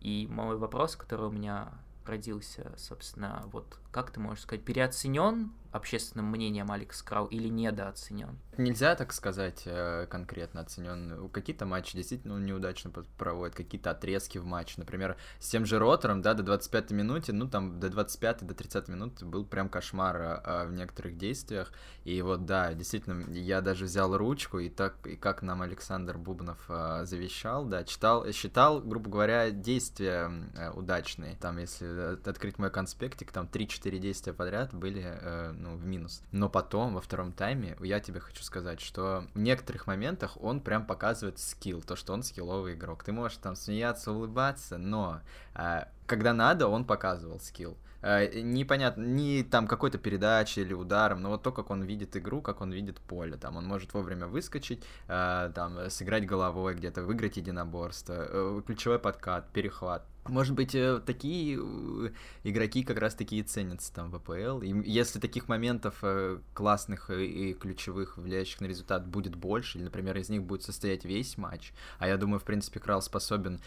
[0.00, 1.68] И мой вопрос, который у меня
[2.04, 8.38] родился, собственно, вот как ты можешь сказать, переоценен общественным мнением Алекс Крау или недооценен?
[8.56, 11.28] Нельзя так сказать э, конкретно оценен.
[11.30, 14.74] Какие-то матчи действительно неудачно проводят, какие-то отрезки в матче.
[14.78, 18.88] Например, с тем же Ротором, да, до 25 минуты, ну там до 25 до 30
[18.88, 21.72] минут был прям кошмар а, в некоторых действиях.
[22.04, 26.58] И вот да, действительно, я даже взял ручку и так, и как нам Александр Бубнов
[26.68, 30.30] а, завещал, да, читал, считал, грубо говоря, действия
[30.74, 31.36] удачные.
[31.36, 36.22] Там, если открыть мой конспектик, там 3-4 действия подряд были, э, ну, ну, в минус.
[36.32, 40.86] Но потом, во втором тайме, я тебе хочу сказать, что в некоторых моментах он прям
[40.86, 43.04] показывает скилл, то, что он скилловый игрок.
[43.04, 45.20] Ты можешь там смеяться, улыбаться, но
[45.54, 47.76] э, когда надо, он показывал скилл.
[48.02, 52.40] Э, непонятно, не там какой-то передачей или ударом, но вот то, как он видит игру,
[52.40, 53.36] как он видит поле.
[53.36, 59.50] Там он может вовремя выскочить, э, там, сыграть головой где-то, выиграть единоборство, э, ключевой подкат,
[59.52, 60.06] перехват.
[60.26, 61.54] Может быть, такие
[62.44, 64.60] игроки как раз таки и ценятся там в АПЛ.
[64.60, 66.04] И если таких моментов
[66.52, 71.38] классных и ключевых, влияющих на результат, будет больше, или, например, из них будет состоять весь
[71.38, 73.62] матч, а я думаю, в принципе, Крал способен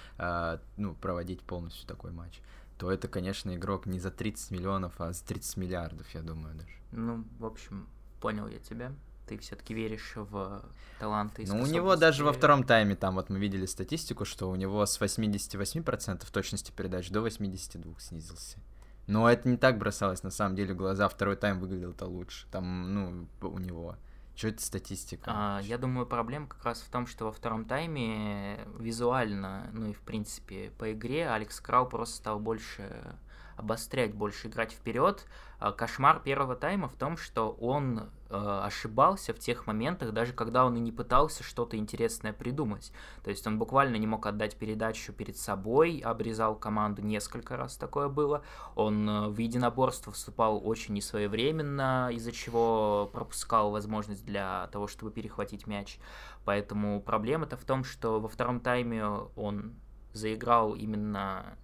[0.78, 2.40] ну, проводить полностью такой матч,
[2.82, 6.74] то это, конечно, игрок не за 30 миллионов, а за 30 миллиардов, я думаю, даже.
[6.92, 7.88] Ну, в общем,
[8.20, 8.92] понял я тебя.
[9.28, 10.66] Ты все-таки веришь в
[11.00, 14.50] таланты и Ну, у него даже во втором тайме, там вот мы видели статистику, что
[14.50, 18.58] у него с 88% точности передач до 82 снизился.
[19.06, 21.08] Но это не так бросалось, на самом деле, в глаза.
[21.08, 22.48] Второй тайм выглядел-то лучше.
[22.50, 23.96] Там, ну, у него.
[24.36, 25.24] Что это статистика?
[25.34, 29.94] А, я думаю, проблема как раз в том, что во втором тайме визуально, ну и
[29.94, 33.18] в принципе по игре Алекс Крау просто стал больше
[33.58, 35.26] обострять, больше играть вперед.
[35.60, 40.78] А, кошмар первого тайма в том, что он ошибался в тех моментах, даже когда он
[40.78, 42.92] и не пытался что-то интересное придумать.
[43.24, 48.08] То есть он буквально не мог отдать передачу перед собой, обрезал команду несколько раз, такое
[48.08, 48.44] было.
[48.76, 55.68] Он э, в единоборство вступал очень несвоевременно, из-за чего пропускал возможность для того, чтобы перехватить
[55.68, 56.00] мяч.
[56.46, 59.76] Поэтому проблема-то в том, что во втором тайме он
[60.14, 61.58] заиграл именно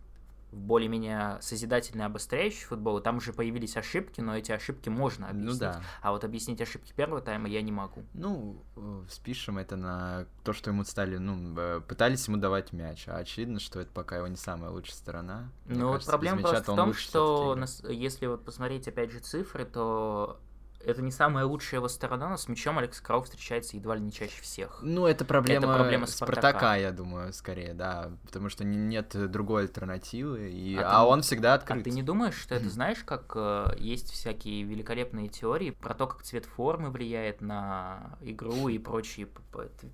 [0.51, 5.53] в более-менее созидательный обостряющий футбол, там уже появились ошибки, но эти ошибки можно ну объяснить.
[5.53, 5.81] Ну да.
[6.01, 8.03] А вот объяснить ошибки первого тайма я не могу.
[8.13, 13.07] Ну, э, спишем это на то, что ему стали, ну, э, пытались ему давать мяч,
[13.07, 15.51] а очевидно, что это пока его не самая лучшая сторона.
[15.65, 17.57] ну, вот проблема просто в том, что
[17.89, 20.39] если вот посмотреть опять же цифры, то
[20.87, 24.11] это не самая лучшая его сторона, но с мячом Алекс Крау встречается едва ли не
[24.11, 24.79] чаще всех.
[24.81, 26.49] Ну, это проблема, это проблема Спартака.
[26.49, 30.77] Спартака, я думаю, скорее, да, потому что нет другой альтернативы, и...
[30.77, 31.81] а, а ты, он всегда открыт.
[31.81, 36.07] А ты не думаешь, что это, знаешь, как э, есть всякие великолепные теории про то,
[36.07, 39.27] как цвет формы влияет на игру и прочие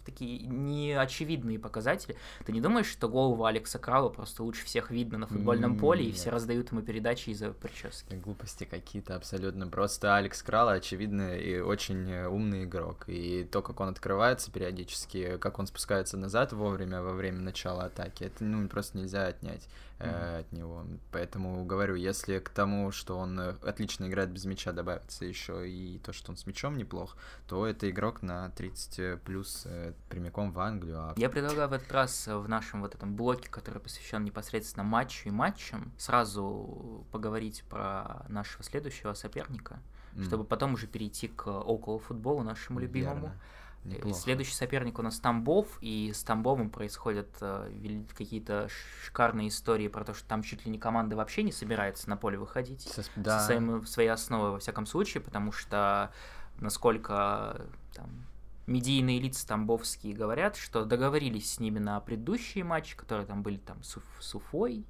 [0.05, 2.15] такие неочевидные показатели?
[2.45, 6.11] Ты не думаешь, что голову Алекса Краула просто лучше всех видно на футбольном поле, и
[6.11, 8.13] все раздают ему передачи из-за прически?
[8.13, 9.67] Глупости какие-то абсолютно.
[9.67, 13.05] Просто Алекс Краула очевидно, и очень э, умный игрок.
[13.07, 18.25] И то, как он открывается периодически, как он спускается назад вовремя, во время начала атаки,
[18.25, 19.65] это ну, просто нельзя отнять
[19.99, 20.39] э, mm-hmm.
[20.39, 20.85] от него.
[21.13, 25.99] Поэтому говорю, если к тому, что он э, отлично играет без мяча, добавится еще и
[25.99, 27.15] то, что он с мячом неплох,
[27.47, 30.97] то это игрок на 30 плюс э, прямиком в Англию.
[30.99, 31.13] А...
[31.15, 35.31] Я предлагаю в этот раз в нашем вот этом блоке, который посвящен непосредственно матчу и
[35.31, 39.79] матчам, сразу поговорить про нашего следующего соперника
[40.15, 40.25] mm.
[40.25, 43.31] чтобы потом уже перейти к около футболу нашему любимому.
[43.85, 44.17] Неплохо.
[44.17, 48.69] Следующий соперник у нас Тамбов, и с Тамбовым происходят э, какие-то
[49.03, 52.37] шикарные истории про то, что там чуть ли не команда вообще не собирается на поле
[52.37, 53.39] выходить Со, да.
[53.39, 56.13] со своим, своей основой во всяком случае, потому что
[56.61, 58.09] насколько там,
[58.67, 63.83] медийные лица тамбовские говорят, что договорились с ними на предыдущие матчи, которые там были там
[63.83, 64.85] с, с Уфой,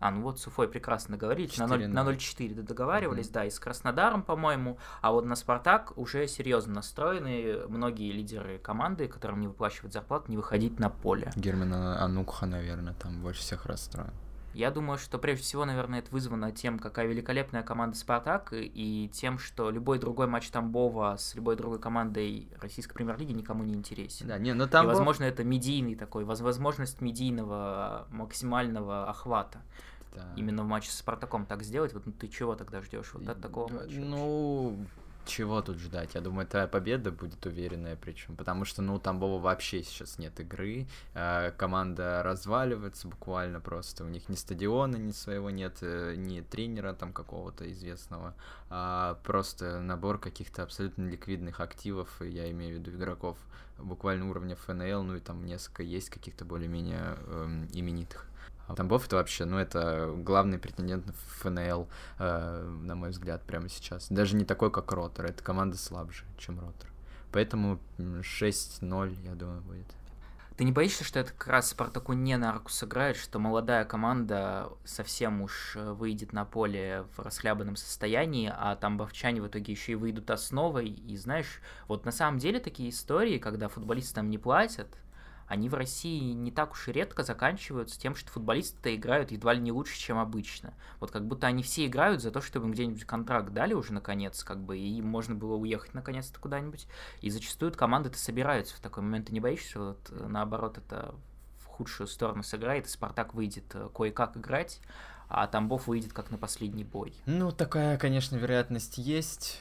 [0.00, 3.32] а, ну вот с Уфой прекрасно договорились, на 0-4 договаривались, mm-hmm.
[3.32, 4.78] да, и с Краснодаром, по-моему.
[5.02, 10.36] А вот на Спартак уже серьезно настроены многие лидеры команды, которым не выплачивают зарплату, не
[10.36, 11.30] выходить на поле.
[11.36, 14.12] Герман Анукха, наверное, там больше всех расстроен.
[14.54, 19.38] Я думаю, что прежде всего, наверное, это вызвано тем, какая великолепная команда «Спартак», и тем,
[19.38, 24.26] что любой другой матч Тамбова с любой другой командой российской премьер-лиги никому не интересен.
[24.26, 24.94] Да, не, но Тамбов...
[24.94, 29.60] И, возможно, это медийный такой, возможность медийного максимального охвата
[30.14, 30.32] да.
[30.36, 33.40] именно в матче с Спартаком так сделать, вот ну, ты чего тогда ждешь вот от
[33.40, 33.98] такого матча?
[33.98, 34.76] Ну,
[35.26, 36.14] чего тут ждать?
[36.14, 40.38] Я думаю, твоя победа будет уверенная, причем, потому что, ну, там Тамбова вообще сейчас нет
[40.40, 46.40] игры, э, команда разваливается буквально просто, у них ни стадиона, ни своего нет, э, ни
[46.40, 48.34] тренера там какого-то известного,
[48.68, 53.36] а просто набор каких-то абсолютно ликвидных активов, я имею в виду игроков
[53.78, 58.29] буквально уровня ФНЛ, ну и там несколько есть каких-то более-менее э, именитых.
[58.70, 61.88] А Тамбов это вообще, ну, это главный претендент в ФНЛ,
[62.20, 64.06] э, на мой взгляд, прямо сейчас.
[64.10, 66.88] Даже не такой, как Ротор, это команда слабже, чем Ротор.
[67.32, 69.86] Поэтому 6-0, я думаю, будет.
[70.56, 74.68] Ты не боишься, что это как раз Спартаку не на руку сыграет, что молодая команда
[74.84, 79.92] совсем уж э, выйдет на поле в расхлябанном состоянии, а там бовчане в итоге еще
[79.92, 80.90] и выйдут основой.
[80.90, 84.86] И знаешь, вот на самом деле такие истории, когда футболисты там не платят,
[85.50, 89.60] они в России не так уж и редко заканчиваются тем, что футболисты играют едва ли
[89.60, 90.74] не лучше, чем обычно.
[91.00, 94.44] Вот как будто они все играют за то, чтобы им где-нибудь контракт дали уже наконец,
[94.44, 96.86] как бы, и можно было уехать наконец-то куда-нибудь.
[97.20, 99.26] И зачастую команды-то собираются в такой момент.
[99.26, 101.16] Ты не боишься, что вот, наоборот это
[101.58, 104.80] в худшую сторону сыграет, и Спартак выйдет э, кое-как играть,
[105.28, 107.12] а Тамбов выйдет как на последний бой.
[107.26, 109.60] Ну, такая, конечно, вероятность есть.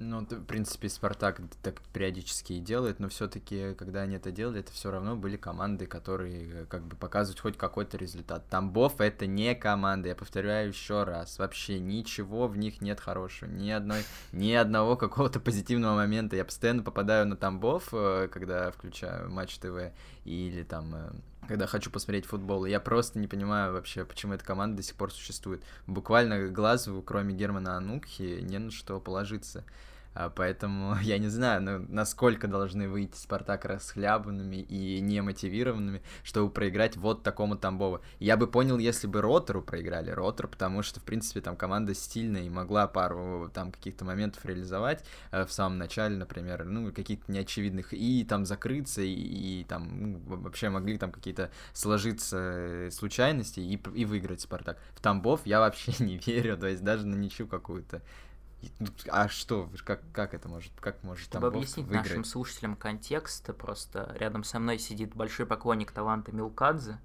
[0.00, 4.70] Ну, в принципе, Спартак так периодически и делает, но все-таки, когда они это делали, это
[4.70, 8.48] все равно были команды, которые э, как бы показывают хоть какой-то результат.
[8.48, 13.70] Тамбов это не команда, я повторяю еще раз, вообще ничего в них нет хорошего, ни
[13.70, 16.36] одной, ни одного какого-то позитивного момента.
[16.36, 19.92] Я постоянно попадаю на Тамбов, э, когда включаю Матч ТВ
[20.24, 21.10] или там э,
[21.48, 22.66] когда хочу посмотреть футбол.
[22.66, 25.62] Я просто не понимаю вообще, почему эта команда до сих пор существует.
[25.86, 29.64] Буквально глазу, кроме Германа Анукхи, не на что положиться.
[30.18, 36.96] А, поэтому я не знаю, ну, насколько должны выйти Спартак расхлябанными и немотивированными, чтобы проиграть
[36.96, 38.00] вот такому Тамбову.
[38.18, 40.10] Я бы понял, если бы Ротору проиграли.
[40.10, 45.04] Ротор, потому что, в принципе, там команда стильная и могла пару там каких-то моментов реализовать
[45.30, 50.18] э, в самом начале, например, ну, каких-то неочевидных, и там закрыться, и, и там ну,
[50.26, 54.78] вообще могли там какие-то сложиться э, случайности и, и выиграть Спартак.
[54.96, 58.02] В Тамбов я вообще не верю, то есть даже на ничью какую-то.
[59.08, 62.08] А что, как, как это может, как может Чтобы объяснить выиграть?
[62.08, 66.98] нашим слушателям контекст, просто рядом со мной сидит большой поклонник таланта Милкадзе,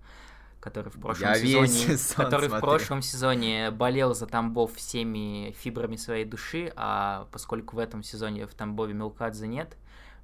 [0.59, 2.57] который в прошлом Я сезоне, который смотрю.
[2.57, 8.47] в прошлом сезоне болел за Тамбов всеми фибрами своей души, а поскольку в этом сезоне
[8.47, 9.77] в Тамбове Милкадзе нет,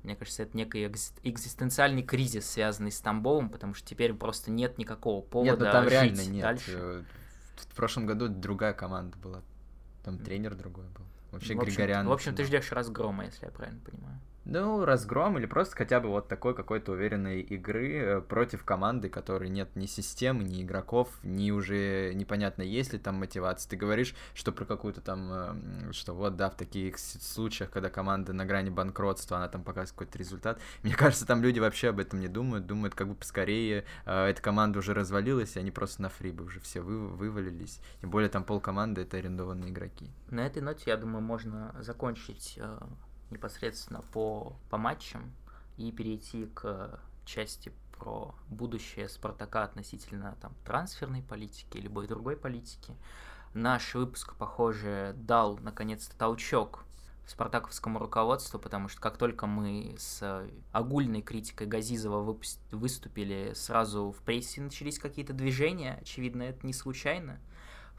[0.03, 0.85] мне кажется, это некий
[1.23, 5.83] экзистенциальный кризис, связанный с Тамбовым, потому что теперь просто нет никакого повода нет, ну там
[5.83, 6.41] жить реально нет.
[6.41, 6.71] дальше.
[6.73, 7.03] Э,
[7.57, 9.41] в прошлом году другая команда была,
[10.03, 11.03] там тренер другой был.
[11.31, 12.07] Вообще в общем, Григорян.
[12.07, 14.19] В общем, ты ждешь разгрома, если я правильно понимаю.
[14.51, 19.47] Ну, разгром или просто хотя бы вот такой какой-то уверенной игры э, против команды, которой
[19.47, 23.69] нет ни системы, ни игроков, ни уже непонятно, есть ли там мотивация.
[23.69, 28.33] Ты говоришь, что про какую-то там, э, что вот, да, в таких случаях, когда команда
[28.33, 30.59] на грани банкротства, она там показывает какой-то результат.
[30.81, 34.41] Мне кажется, там люди вообще об этом не думают, думают, как бы поскорее э, эта
[34.41, 37.81] команда уже развалилась, и они просто на фри бы уже все вы, вывалились.
[38.01, 40.09] Тем более там пол команды это арендованные игроки.
[40.31, 42.57] На этой ноте, я думаю, можно закончить
[43.31, 45.33] непосредственно по, по матчам
[45.77, 52.95] и перейти к части про будущее Спартака относительно там, трансферной политики любой другой политики.
[53.53, 56.85] Наш выпуск, похоже, дал наконец-то толчок
[57.25, 62.59] спартаковскому руководству, потому что как только мы с огульной критикой Газизова выпуск...
[62.71, 67.39] выступили, сразу в прессе начались какие-то движения, очевидно, это не случайно.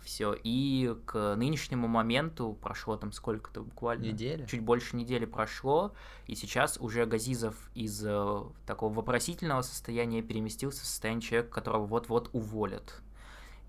[0.02, 0.34] Все.
[0.42, 4.06] И к нынешнему моменту прошло там сколько-то буквально.
[4.06, 4.46] Недели?
[4.46, 5.92] Чуть больше недели прошло.
[6.26, 12.30] И сейчас уже Газизов из э, такого вопросительного состояния переместился в состояние человека, которого вот-вот
[12.32, 13.02] уволят.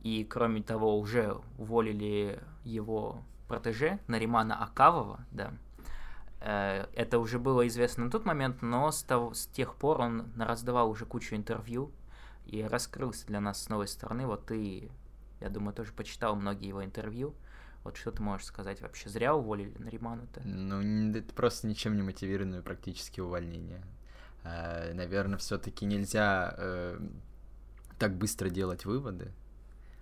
[0.04, 5.54] И кроме того, уже уволили его протеже Наримана Акавова, да.
[6.39, 10.32] Э, это уже было известно на тот момент, но с, того, с тех пор он
[10.38, 11.91] раздавал уже кучу интервью
[12.46, 14.26] и раскрылся для нас с новой стороны.
[14.26, 14.89] Вот ты
[15.42, 17.36] я думаю, тоже почитал многие его интервью.
[17.84, 19.10] Вот что ты можешь сказать вообще?
[19.10, 20.42] Зря уволили Наримана-то?
[20.46, 23.84] Ну, это просто ничем не мотивированное практически увольнение.
[24.44, 27.00] А, наверное, все-таки нельзя э,
[27.98, 29.32] так быстро делать выводы.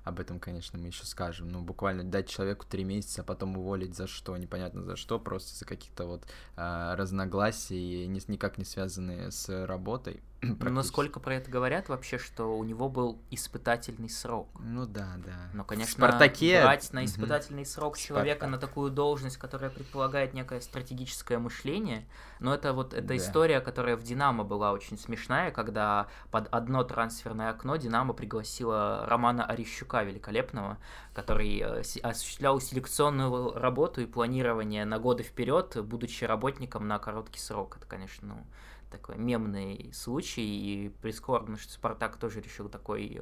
[0.04, 1.50] Об этом, конечно, мы еще скажем.
[1.50, 5.58] Ну, буквально дать человеку три месяца, а потом уволить за что, непонятно за что, просто
[5.58, 6.26] за какие-то вот
[6.58, 10.22] э, разногласия, не, никак не связанные с работой.
[10.42, 14.48] Но насколько про это говорят вообще, что у него был испытательный срок?
[14.60, 15.50] Ну да, да.
[15.54, 16.62] Но, конечно, в Спартаке...
[16.62, 17.70] брать на испытательный угу.
[17.70, 18.50] срок человека Спартак.
[18.50, 22.08] на такую должность, которая предполагает некое стратегическое мышление,
[22.40, 23.18] но это вот эта да.
[23.18, 29.46] история, которая в Динамо была очень смешная, когда под одно трансферное окно Динамо пригласила Романа
[29.46, 30.78] Орещука великолепного,
[31.14, 37.76] который э, осуществлял селекционную работу и планирование на годы вперед, будучи работником на короткий срок.
[37.78, 38.46] Это, конечно, ну,
[38.90, 43.22] такой мемный случай, и прискорбно, что Спартак тоже решил такой,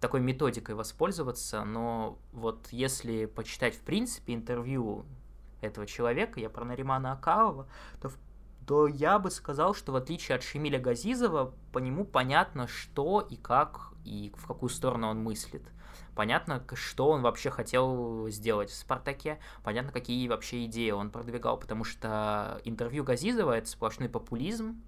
[0.00, 5.04] такой методикой воспользоваться, но вот если почитать, в принципе, интервью
[5.60, 7.68] этого человека, я про Наримана Акаова,
[8.00, 8.10] то,
[8.66, 13.36] то я бы сказал, что в отличие от Шемиля Газизова, по нему понятно, что и
[13.36, 15.62] как, и в какую сторону он мыслит.
[16.14, 21.84] Понятно, что он вообще хотел сделать в «Спартаке», понятно, какие вообще идеи он продвигал, потому
[21.84, 24.82] что интервью Газизова— это сплошной популизм,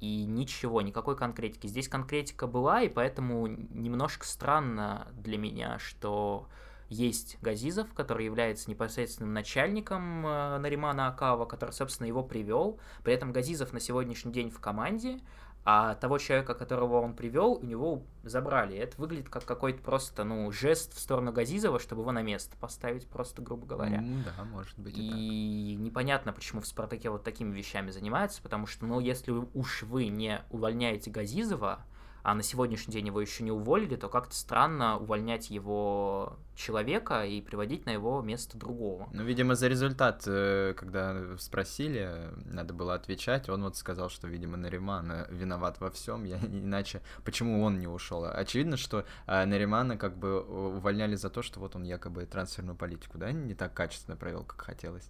[0.00, 1.66] и ничего, никакой конкретики.
[1.66, 6.48] Здесь конкретика была, и поэтому немножко странно для меня, что
[6.88, 12.78] есть Газизов, который является непосредственным начальником э, Наримана Акава, который, собственно, его привел.
[13.04, 15.20] При этом Газизов на сегодняшний день в команде,
[15.64, 18.76] а того человека, которого он привел, у него забрали.
[18.76, 23.06] Это выглядит как какой-то просто, ну, жест в сторону Газизова, чтобы его на место поставить,
[23.06, 23.98] просто грубо говоря.
[23.98, 24.96] Mm, да, может быть.
[24.96, 29.82] И, и непонятно, почему в Спартаке вот такими вещами занимаются, потому что, ну, если уж
[29.82, 31.84] вы не увольняете Газизова,
[32.28, 37.40] а на сегодняшний день его еще не уволили, то как-то странно увольнять его человека и
[37.40, 39.08] приводить на его место другого.
[39.14, 44.58] Ну, видимо, за результат, э, когда спросили, надо было отвечать, он вот сказал, что, видимо,
[44.58, 48.26] Нариман виноват во всем, я иначе почему он не ушел?
[48.26, 53.16] Очевидно, что э, Наримана как бы увольняли за то, что вот он якобы трансферную политику,
[53.16, 55.08] да, не так качественно провел, как хотелось.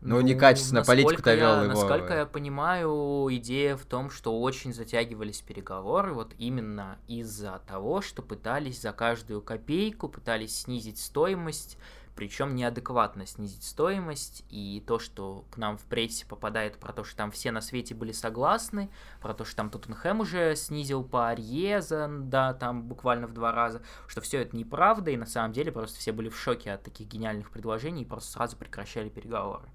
[0.00, 1.74] Ну, ну некачественно политику-то вел его.
[1.74, 8.22] Насколько я понимаю, идея в том, что очень затягивались переговоры вот именно из-за того, что
[8.22, 11.76] пытались за каждую копейку, пытались снизить стоимость
[12.14, 17.16] причем неадекватно снизить стоимость, и то, что к нам в прессе попадает про то, что
[17.16, 22.08] там все на свете были согласны, про то, что там Тоттенхэм уже снизил по Арьеза,
[22.10, 25.98] да, там буквально в два раза, что все это неправда, и на самом деле просто
[25.98, 29.68] все были в шоке от таких гениальных предложений и просто сразу прекращали переговоры.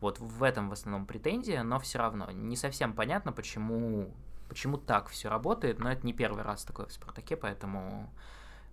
[0.00, 4.14] Вот в этом в основном претензия, но все равно не совсем понятно, почему,
[4.48, 8.12] почему так все работает, но это не первый раз такое в Спартаке, поэтому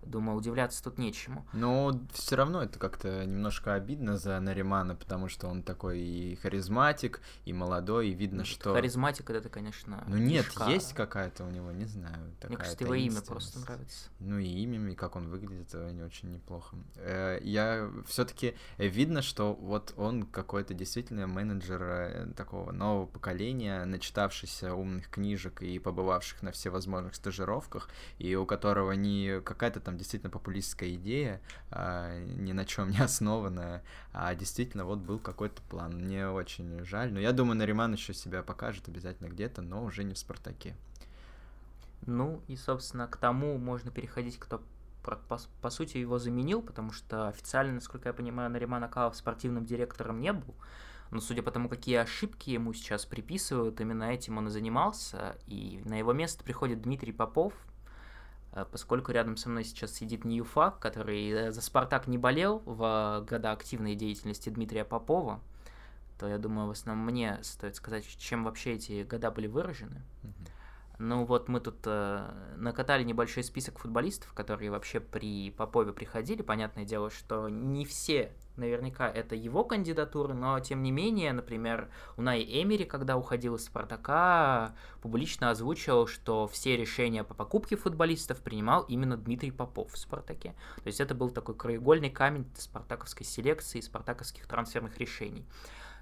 [0.06, 1.46] Думаю, удивляться тут нечему.
[1.54, 7.22] Но все равно это как-то немножко обидно за Наримана, потому что он такой и харизматик,
[7.46, 8.74] и молодой, и видно, нет, что...
[8.74, 10.70] Харизматик это, конечно, Ну нет, фишка.
[10.70, 14.10] есть какая-то у него, не знаю, такая Мне кажется, его имя просто нравится.
[14.20, 16.78] Ну и имя, и как он выглядит, это не очень неплохо.
[16.96, 23.86] Э, я все таки видно, что вот он какой-то действительно менеджер э, такого нового поколения,
[23.86, 30.30] начитавшийся умных книжек и побывавших на всевозможных стажировках, и у которого не какая-то там действительно
[30.30, 35.96] популистская идея, а, ни на чем не основанная, а действительно вот был какой-то план.
[35.96, 40.14] Мне очень жаль, но я думаю, Нариман еще себя покажет обязательно где-то, но уже не
[40.14, 40.76] в Спартаке.
[42.06, 44.62] Ну и, собственно, к тому можно переходить, кто
[45.02, 50.20] по, по сути его заменил, потому что официально, насколько я понимаю, Нариман Акалов спортивным директором
[50.20, 50.56] не был.
[51.12, 55.38] Но судя по тому, какие ошибки ему сейчас приписывают, именно этим он и занимался.
[55.46, 57.54] И на его место приходит Дмитрий Попов,
[58.64, 63.52] поскольку рядом со мной сейчас сидит Ньюфак, который э, за «Спартак» не болел в года
[63.52, 65.42] активной деятельности Дмитрия Попова,
[66.18, 70.02] то я думаю, в основном мне стоит сказать, чем вообще эти года были выражены.
[70.24, 70.50] Mm-hmm.
[70.98, 76.42] Ну вот мы тут э, накатали небольшой список футболистов, которые вообще при Попове приходили.
[76.42, 82.44] Понятное дело, что не все наверняка это его кандидатура, но тем не менее, например, Унай
[82.44, 89.18] Эмери, когда уходил из Спартака, публично озвучил, что все решения по покупке футболистов принимал именно
[89.18, 90.56] Дмитрий Попов в Спартаке.
[90.78, 95.46] То есть это был такой краеугольный камень спартаковской селекции, спартаковских трансферных решений.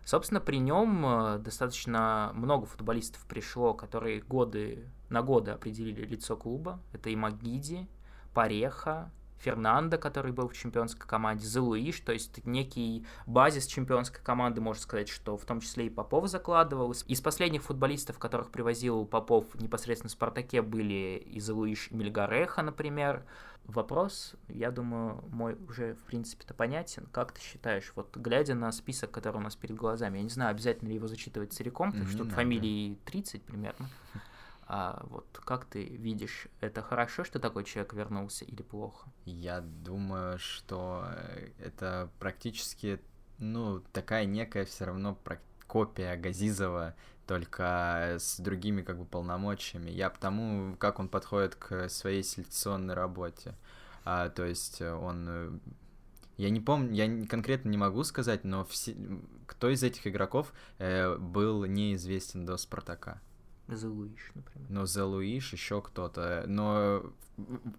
[0.05, 6.81] Собственно, при нем э, достаточно много футболистов пришло, которые годы на годы определили лицо клуба.
[6.91, 7.87] Это и Магиди,
[8.33, 9.11] Пареха,
[9.43, 15.09] Фернандо, который был в чемпионской команде, Зелуиш, то есть некий базис чемпионской команды, можно сказать,
[15.09, 16.93] что в том числе и Попов закладывал.
[17.07, 23.23] Из последних футболистов, которых привозил Попов непосредственно в Спартаке, были и Зелуиш, и Мельгареха, например.
[23.65, 27.07] Вопрос, я думаю, мой уже, в принципе-то понятен.
[27.13, 30.51] Как ты считаешь, вот глядя на список, который у нас перед глазами, я не знаю,
[30.51, 33.87] обязательно ли его зачитывать целиком, потому что тут фамилии 30 примерно.
[34.67, 39.09] А вот как ты видишь, это хорошо, что такой человек вернулся или плохо?
[39.25, 42.99] Я думаю, что э, это практически,
[43.37, 45.17] ну, такая некая все равно
[45.67, 46.95] копия Газизова,
[47.27, 49.89] только с другими как бы полномочиями.
[49.89, 53.55] Я потому, как он подходит к своей селекционной работе.
[54.05, 55.51] А, то есть он э,
[56.37, 58.95] я не помню, я конкретно не могу сказать, но все,
[59.45, 63.21] кто из этих игроков э, был неизвестен до Спартака?
[63.67, 64.69] Зелуиш, например.
[64.69, 66.43] Но Зелуиш, еще кто-то.
[66.47, 67.13] Но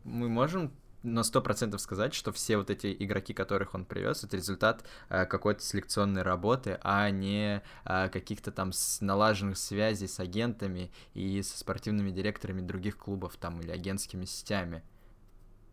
[0.04, 0.72] мы можем
[1.04, 5.26] на сто процентов сказать, что все вот эти игроки, которых он привез, это результат э,
[5.26, 12.10] какой-то селекционной работы, а не э, каких-то там налаженных связей с агентами и со спортивными
[12.10, 14.82] директорами других клубов там или агентскими сетями.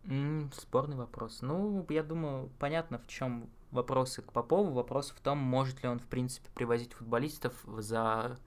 [0.04, 1.40] Mm, спорный вопрос.
[1.40, 4.72] Ну, я думаю, понятно, в чем вопросы к Попову.
[4.72, 8.38] Вопрос в том, может ли он, в принципе, привозить футболистов за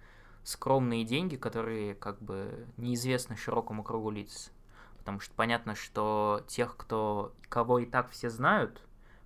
[0.46, 4.52] скромные деньги, которые как бы неизвестны широкому кругу лиц.
[5.00, 8.80] Потому что понятно, что тех, кто, кого и так все знают,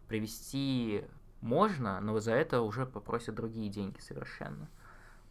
[0.08, 1.04] привести
[1.42, 4.70] можно, но за это уже попросят другие деньги совершенно.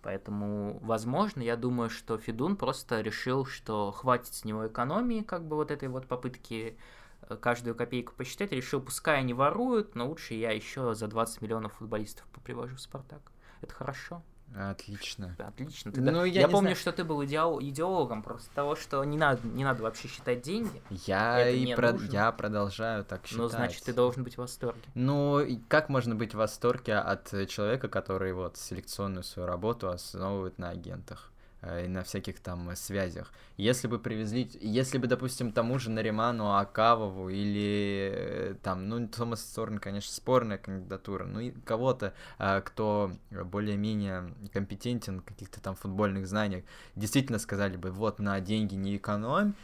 [0.03, 5.57] Поэтому, возможно, я думаю, что Федун просто решил, что хватит с него экономии, как бы
[5.57, 6.78] вот этой вот попытки
[7.22, 11.74] э, каждую копейку посчитать, решил, пускай они воруют, но лучше я еще за 20 миллионов
[11.74, 13.32] футболистов попривожу в Спартак.
[13.61, 14.22] Это хорошо.
[14.57, 15.36] Отлично.
[15.38, 15.92] Отлично.
[15.92, 16.76] Ты, ну, я я помню, знаю.
[16.76, 20.82] что ты был идеол, идеологом просто того, что не надо, не надо вообще считать деньги.
[21.07, 21.96] Я и про...
[22.11, 23.38] я продолжаю так считать.
[23.38, 24.82] Ну, значит, ты должен быть в восторге.
[24.94, 30.70] Ну, как можно быть в восторге от человека, который вот селекционную свою работу основывает на
[30.70, 31.30] агентах?
[31.61, 33.32] Э, и на всяких там связях.
[33.56, 39.44] Если бы привезли, если бы, допустим, тому же Нариману Акавову или э, там, ну, Томас
[39.44, 46.28] Сорн, конечно, спорная кандидатура, ну, и кого-то, э, кто более-менее компетентен в каких-то там футбольных
[46.28, 49.54] знаниях, действительно сказали бы, вот, на деньги не экономь,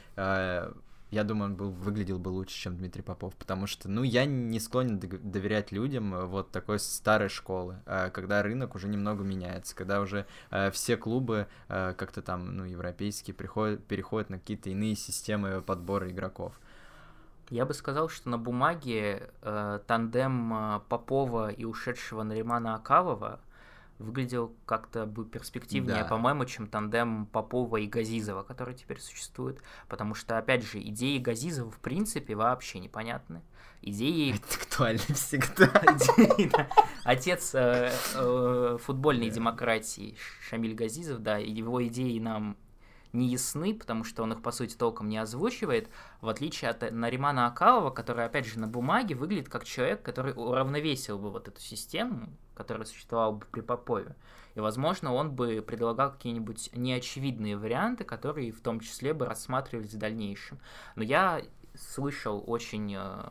[1.14, 4.58] я думаю, он был, выглядел бы лучше, чем Дмитрий Попов, потому что, ну, я не
[4.58, 10.00] склонен доверять людям э, вот такой старой школы, э, когда рынок уже немного меняется, когда
[10.00, 16.10] уже э, все клубы как-то там, ну, европейские приходят, переходят на какие-то иные системы подбора
[16.10, 16.58] игроков.
[17.50, 23.40] Я бы сказал, что на бумаге э, тандем Попова и ушедшего Наримана Акавова
[23.98, 26.08] выглядел как-то бы перспективнее, да.
[26.08, 29.60] по-моему, чем тандем Попова и Газизова, который теперь существует.
[29.88, 33.42] Потому что, опять же, идеи Газизова в принципе вообще непонятны.
[33.82, 34.34] Идеи...
[34.36, 36.68] Это актуально всегда.
[37.04, 40.16] Отец э, э, футбольной демократии
[40.48, 42.56] Шамиль Газизов, да, его идеи нам
[43.12, 45.88] не ясны, потому что он их, по сути, толком не озвучивает,
[46.20, 51.18] в отличие от Наримана Акалова, который, опять же, на бумаге выглядит как человек, который уравновесил
[51.18, 54.16] бы вот эту систему, которая существовала бы при Попове.
[54.54, 59.98] И, возможно, он бы предлагал какие-нибудь неочевидные варианты, которые в том числе бы рассматривались в
[59.98, 60.58] дальнейшем.
[60.94, 61.42] Но я
[61.74, 63.24] слышал очень э,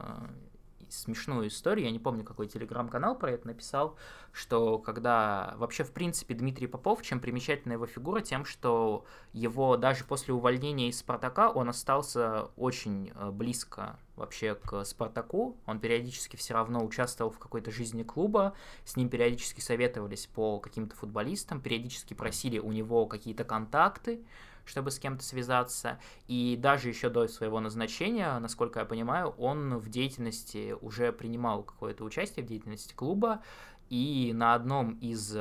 [0.93, 3.97] смешную историю, я не помню, какой телеграм-канал про это написал,
[4.31, 10.03] что когда вообще, в принципе, Дмитрий Попов, чем примечательна его фигура, тем, что его даже
[10.03, 16.53] после увольнения из «Спартака» он остался очень э, близко вообще к «Спартаку», он периодически все
[16.53, 18.53] равно участвовал в какой-то жизни клуба,
[18.85, 24.23] с ним периодически советовались по каким-то футболистам, периодически просили у него какие-то контакты,
[24.65, 25.99] чтобы с кем-то связаться.
[26.27, 32.03] И даже еще до своего назначения, насколько я понимаю, он в деятельности уже принимал какое-то
[32.03, 33.41] участие в деятельности клуба.
[33.89, 35.35] И на одном из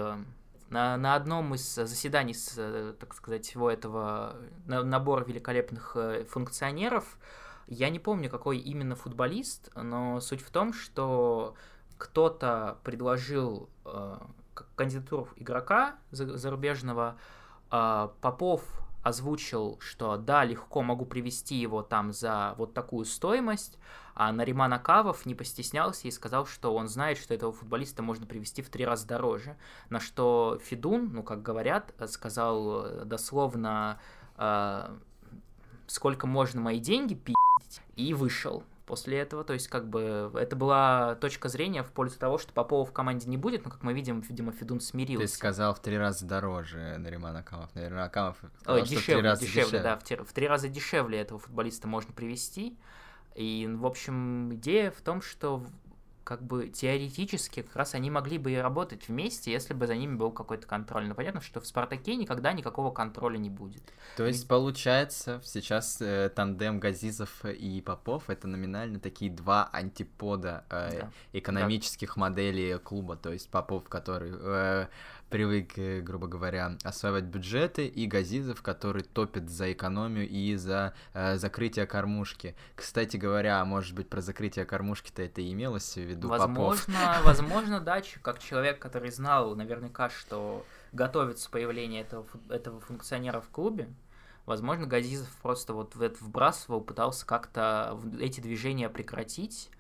[0.73, 7.19] на, на одном из заседаний, с, так сказать, всего этого набора великолепных э, функционеров,
[7.69, 11.55] я не помню, какой именно футболист, но суть в том, что
[11.99, 14.19] кто-то предложил э,
[14.75, 17.19] кандидатуру игрока зарубежного,
[17.71, 18.63] э, Попов
[19.03, 23.79] озвучил, что да, легко могу привести его там за вот такую стоимость,
[24.15, 28.63] а Нариман Акавов не постеснялся и сказал, что он знает, что этого футболиста можно привести
[28.63, 29.57] в три раза дороже.
[29.91, 33.99] На что Федун, ну, как говорят, сказал э, дословно,
[34.37, 34.97] э,
[35.87, 39.45] сколько можно мои деньги пи***ть, и вышел после этого.
[39.45, 43.29] То есть, как бы, это была точка зрения в пользу того, что Попова в команде
[43.29, 45.27] не будет, но, как мы видим, видимо, Федун смирился.
[45.27, 47.75] Ты сказал в три раза дороже Нариман Акамов.
[47.75, 50.49] Нариман Акамов сказал, Ой, дешевле, в три раза дешевле, дешевле, да, в, три, в три
[50.49, 52.79] раза дешевле этого футболиста можно привести.
[53.35, 55.65] И, в общем, идея в том, что
[56.25, 60.15] как бы теоретически как раз они могли бы и работать вместе, если бы за ними
[60.15, 61.07] был какой-то контроль.
[61.07, 63.83] Но понятно, что в Спартаке никогда никакого контроля не будет.
[64.17, 71.01] То есть, получается, сейчас э, тандем Газизов и Попов это номинально такие два антипода э,
[71.01, 71.11] да.
[71.33, 72.21] экономических да.
[72.21, 73.17] моделей клуба.
[73.17, 74.87] То есть Попов, который э,
[75.33, 81.37] привык, э, грубо говоря, осваивать бюджеты, и Газизов, который топит за экономию и за э,
[81.37, 82.55] закрытие кормушки.
[82.77, 87.25] Кстати говоря, может быть, про закрытие кормушки-то это и имелось в виду Возможно, Попов.
[87.25, 93.89] возможно, да, как человек, который знал наверняка, что готовится появление этого, этого функционера в клубе,
[94.45, 99.71] возможно, Газизов просто вот в это вбрасывал, пытался как-то эти движения прекратить,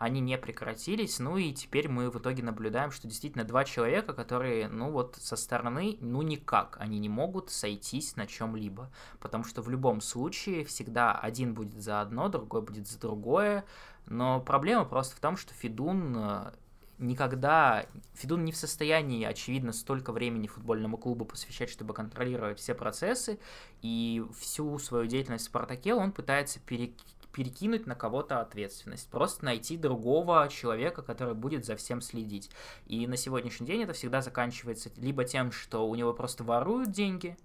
[0.00, 4.66] они не прекратились, ну и теперь мы в итоге наблюдаем, что действительно два человека, которые,
[4.66, 8.90] ну вот со стороны, ну никак, они не могут сойтись на чем-либо,
[9.20, 13.66] потому что в любом случае всегда один будет за одно, другой будет за другое,
[14.06, 16.52] но проблема просто в том, что Фидун э,
[16.96, 17.84] никогда...
[18.14, 23.38] Федун не в состоянии, очевидно, столько времени футбольному клубу посвящать, чтобы контролировать все процессы,
[23.82, 26.94] и всю свою деятельность в «Спартаке» он пытается пере
[27.32, 32.50] перекинуть на кого-то ответственность, просто найти другого человека, который будет за всем следить.
[32.86, 37.36] И на сегодняшний день это всегда заканчивается либо тем, что у него просто воруют деньги,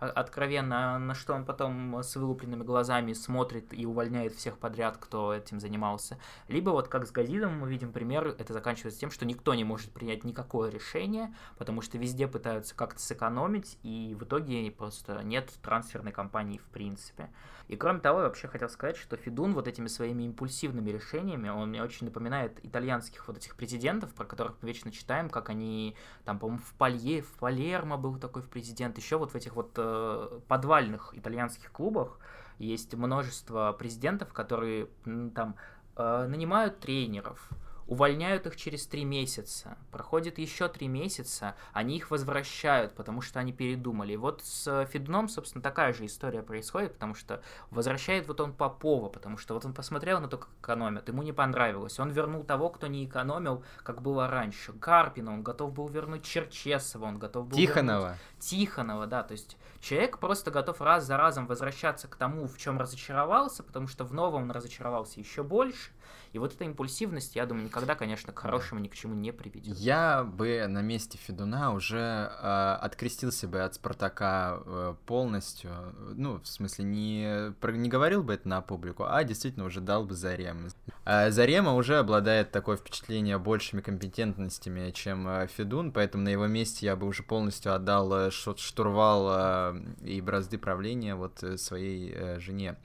[0.00, 5.60] откровенно, на что он потом с вылупленными глазами смотрит и увольняет всех подряд, кто этим
[5.60, 6.18] занимался.
[6.48, 9.92] Либо вот как с Газидом мы видим пример, это заканчивается тем, что никто не может
[9.92, 16.12] принять никакое решение, потому что везде пытаются как-то сэкономить, и в итоге просто нет трансферной
[16.12, 17.30] кампании в принципе.
[17.68, 21.68] И кроме того, я вообще хотел сказать, что Федун вот этими своими импульсивными решениями, он
[21.68, 25.94] мне очень напоминает итальянских вот этих президентов, про которых мы вечно читаем, как они,
[26.24, 30.40] там, по-моему, в Палье, в Палермо был такой президент, еще вот в этих вот э,
[30.48, 32.18] подвальных итальянских клубах
[32.58, 34.88] есть множество президентов, которые
[35.34, 35.56] там
[35.96, 37.48] э, нанимают тренеров,
[37.90, 43.52] увольняют их через три месяца, проходит еще три месяца, они их возвращают, потому что они
[43.52, 44.12] передумали.
[44.12, 49.08] И вот с Федуном, собственно, такая же история происходит, потому что возвращает вот он Попова,
[49.08, 51.98] потому что вот он посмотрел на то, как экономят, ему не понравилось.
[51.98, 54.72] Он вернул того, кто не экономил, как было раньше.
[54.72, 58.00] Карпина, он готов был вернуть Черчесова, он готов был Тихонова.
[58.02, 58.18] Вернуть...
[58.38, 62.78] Тихонова, да, то есть человек просто готов раз за разом возвращаться к тому, в чем
[62.78, 65.90] разочаровался, потому что в новом он разочаровался еще больше,
[66.32, 69.76] и вот эта импульсивность, я думаю, никогда, конечно, к хорошему ни к чему не приведет.
[69.76, 75.70] Я бы на месте Федуна уже э, открестился бы от Спартака э, полностью.
[76.14, 80.14] Ну, в смысле, не, не говорил бы это на публику, а действительно уже дал бы
[80.14, 80.68] Зарем.
[81.04, 86.86] Э, Зарема уже обладает такое впечатление большими компетентностями, чем э, Федун, поэтому на его месте
[86.86, 92.38] я бы уже полностью отдал э, штурвал э, и бразды правления вот э, своей э,
[92.38, 92.76] жене.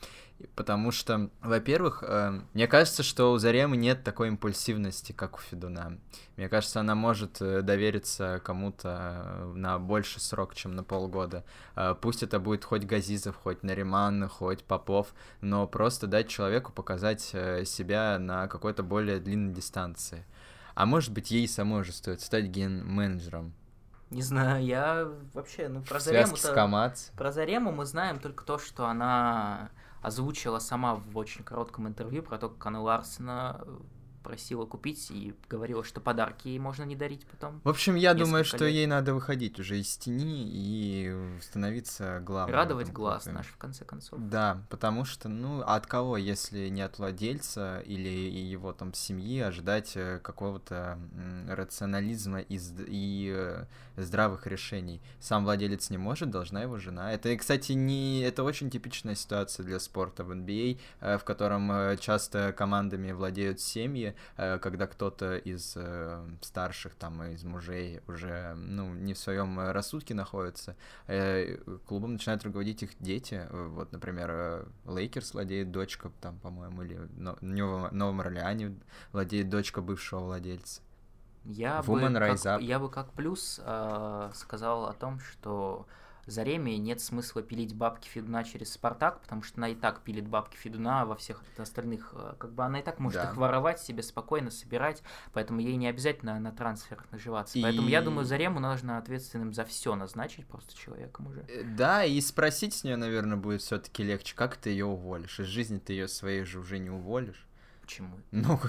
[0.55, 5.97] Потому что, во-первых, э, мне кажется, что у Заремы нет такой импульсивности, как у Федуна.
[6.36, 11.45] Мне кажется, она может э, довериться кому-то э, на больше срок, чем на полгода.
[11.77, 17.21] Э, пусть это будет хоть Газизов, хоть Нариман, хоть Попов, но просто дать человеку показать
[17.21, 20.25] себя на какой-то более длинной дистанции.
[20.73, 23.53] А может быть, ей самой же стоит стать ген-менеджером.
[24.09, 26.27] Не знаю, я вообще, ну, про Зарему...
[27.15, 29.69] Про Зарему мы знаем только то, что она
[30.06, 33.78] озвучила сама в очень коротком интервью про то, как она Ларсена э,
[34.26, 37.61] просила купить и говорила, что подарки ей можно не дарить потом.
[37.63, 38.47] В общем, я думаю, лет.
[38.47, 42.55] что ей надо выходить уже из тени и становиться главным.
[42.55, 44.19] Радовать глаз наш, в конце концов.
[44.19, 49.39] Да, потому что, ну, а от кого, если не от владельца или его там семьи,
[49.41, 50.97] ожидать э, какого-то
[51.47, 53.65] рационализма и, и э,
[53.95, 55.03] здравых решений?
[55.19, 57.13] Сам владелец не может, должна его жена.
[57.13, 58.21] Это, кстати, не...
[58.21, 64.14] Это очень типичная ситуация для спорта в NBA, а, в котором часто командами владеют семьи,
[64.38, 70.13] Э, когда кто-то из э, старших, там, из мужей уже, ну, не в своем рассудке
[70.13, 70.76] находится,
[71.07, 73.47] э, клубом начинают руководить их дети.
[73.51, 78.76] Вот, например, Лейкерс владеет дочка, там, по-моему, или в Новом Орлеане
[79.11, 80.82] владеет дочка бывшего владельца.
[81.45, 85.86] Я, бы как, я бы как плюс э, сказал о том, что
[86.28, 90.55] Зареме нет смысла пилить бабки Федуна через Спартак, потому что она и так пилит бабки
[90.57, 92.13] Федуна во всех остальных.
[92.13, 93.30] Э, как бы она и так может да.
[93.30, 95.03] их воровать себе спокойно, собирать,
[95.34, 97.59] поэтому ей не обязательно на трансферах наживаться.
[97.59, 97.61] И...
[97.61, 101.45] Поэтому я думаю, Зарему нужно ответственным за все назначить просто человеком уже.
[101.47, 105.39] Э, да, и спросить с нее, наверное, будет все-таки легче, как ты ее уволишь.
[105.39, 107.45] Из жизни ты ее своей же уже не уволишь.
[107.86, 108.19] Почему?
[108.31, 108.59] Ну,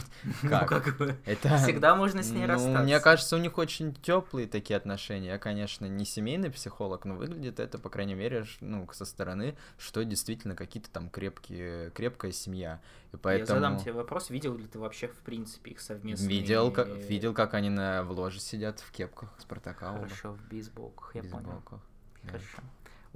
[0.43, 0.71] ну, как?
[0.71, 1.57] Ну, как бы, это...
[1.57, 2.83] Всегда можно с ней ну, расстаться.
[2.83, 5.29] Мне кажется, у них очень теплые такие отношения.
[5.29, 10.05] Я, конечно, не семейный психолог, но выглядит это, по крайней мере, ну, со стороны, что
[10.05, 12.81] действительно какие-то там крепкие, крепкая семья.
[13.13, 13.59] И поэтому...
[13.59, 16.29] Я задам тебе вопрос, видел ли ты вообще, в принципе, их совместные...
[16.29, 19.93] Видел, как, видел, как они на, в ложе сидят в кепках Спартака.
[19.93, 21.63] Хорошо, в бейсболках, я понял.
[22.23, 22.63] Хорошо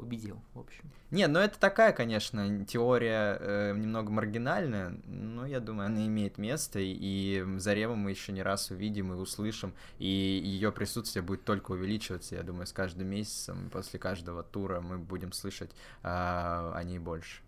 [0.01, 0.90] убедил, в общем.
[1.11, 6.78] Не, ну это такая, конечно, теория э, немного маргинальная, но я думаю, она имеет место,
[6.80, 12.36] и Зареву мы еще не раз увидим и услышим, и ее присутствие будет только увеличиваться,
[12.36, 15.70] я думаю, с каждым месяцем, после каждого тура мы будем слышать
[16.03, 17.42] э, о ней больше.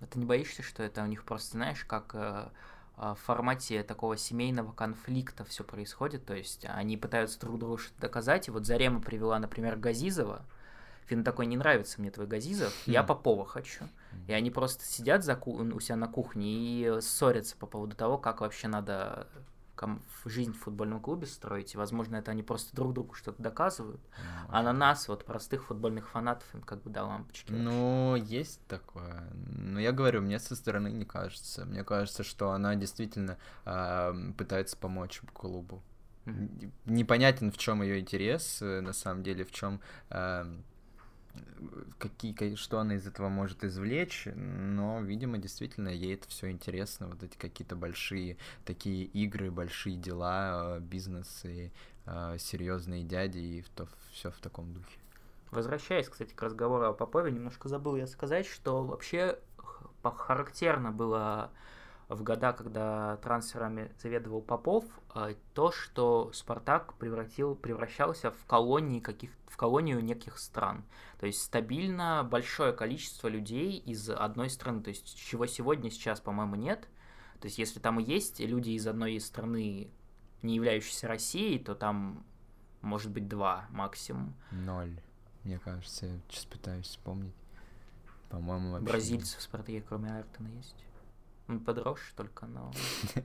[0.00, 2.48] А ты не боишься, что это у них просто, знаешь, как э,
[2.96, 8.48] в формате такого семейного конфликта все происходит, то есть они пытаются друг другу что-то доказать,
[8.48, 10.44] и вот Зарема привела, например, Газизова,
[11.06, 13.06] Фин такой, не нравится мне твой Газизов, я хм.
[13.06, 13.84] Попова хочу.
[14.26, 18.18] И они просто сидят за ку- у себя на кухне и ссорятся по поводу того,
[18.18, 19.28] как вообще надо
[20.24, 24.48] жизнь в футбольном клубе строить, и, возможно, это они просто друг другу что-то доказывают, ну,
[24.48, 27.52] а на нас, вот, простых футбольных фанатов, им как бы до лампочки.
[27.52, 28.38] Ну, вообще.
[28.38, 29.28] есть такое.
[29.34, 31.66] Но я говорю, мне со стороны не кажется.
[31.66, 35.82] Мне кажется, что она действительно э, пытается помочь клубу.
[36.24, 36.70] Mm-hmm.
[36.86, 39.80] Непонятен, в чем ее интерес, э, на самом деле, в чем...
[40.10, 40.46] Э,
[41.98, 47.22] какие, что она из этого может извлечь, но, видимо, действительно ей это все интересно, вот
[47.22, 51.72] эти какие-то большие такие игры, большие дела, э, бизнесы,
[52.06, 54.98] э, серьезные дяди и то, все в таком духе.
[55.50, 59.38] Возвращаясь, кстати, к разговору о Попове, немножко забыл я сказать, что вообще
[60.02, 61.50] характерно было
[62.08, 69.30] в года, когда трансферами заведовал Попов, а, то, что Спартак превратил, превращался в колонии каких
[69.48, 70.84] в колонию неких стран.
[71.18, 76.56] То есть стабильно большое количество людей из одной страны, то есть чего сегодня сейчас, по-моему,
[76.56, 76.88] нет.
[77.40, 79.90] То есть если там и есть люди из одной страны,
[80.42, 82.24] не являющиеся Россией, то там
[82.82, 84.34] может быть два максимум.
[84.50, 85.00] Ноль,
[85.42, 86.06] мне кажется.
[86.06, 87.34] Я сейчас пытаюсь вспомнить.
[88.28, 88.86] По-моему, вообще...
[88.86, 90.85] Бразильцев в Спартаке, кроме Айртона, есть.
[91.48, 92.72] Он подросший только, но...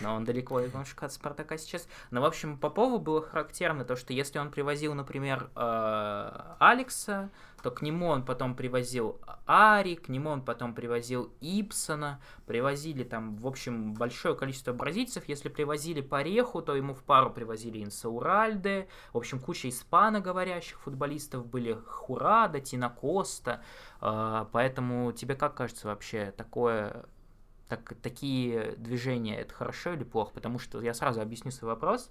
[0.00, 1.86] Но он далеко немножко от Спартака сейчас.
[2.10, 7.30] Но, в общем, Попову было характерно то, что если он привозил, например, э, Алекса,
[7.62, 13.36] то к нему он потом привозил Ари, к нему он потом привозил Ипсона, привозили там,
[13.36, 15.24] в общем, большое количество бразильцев.
[15.28, 18.88] Если привозили Пареху, то ему в пару привозили Инсауральде.
[19.12, 23.62] В общем, куча испаноговорящих футболистов были Хурада, Тина Коста.
[24.00, 27.04] Э, поэтому тебе как кажется вообще такое
[27.70, 30.32] так, такие движения это хорошо или плохо?
[30.34, 32.10] Потому что я сразу объясню свой вопрос.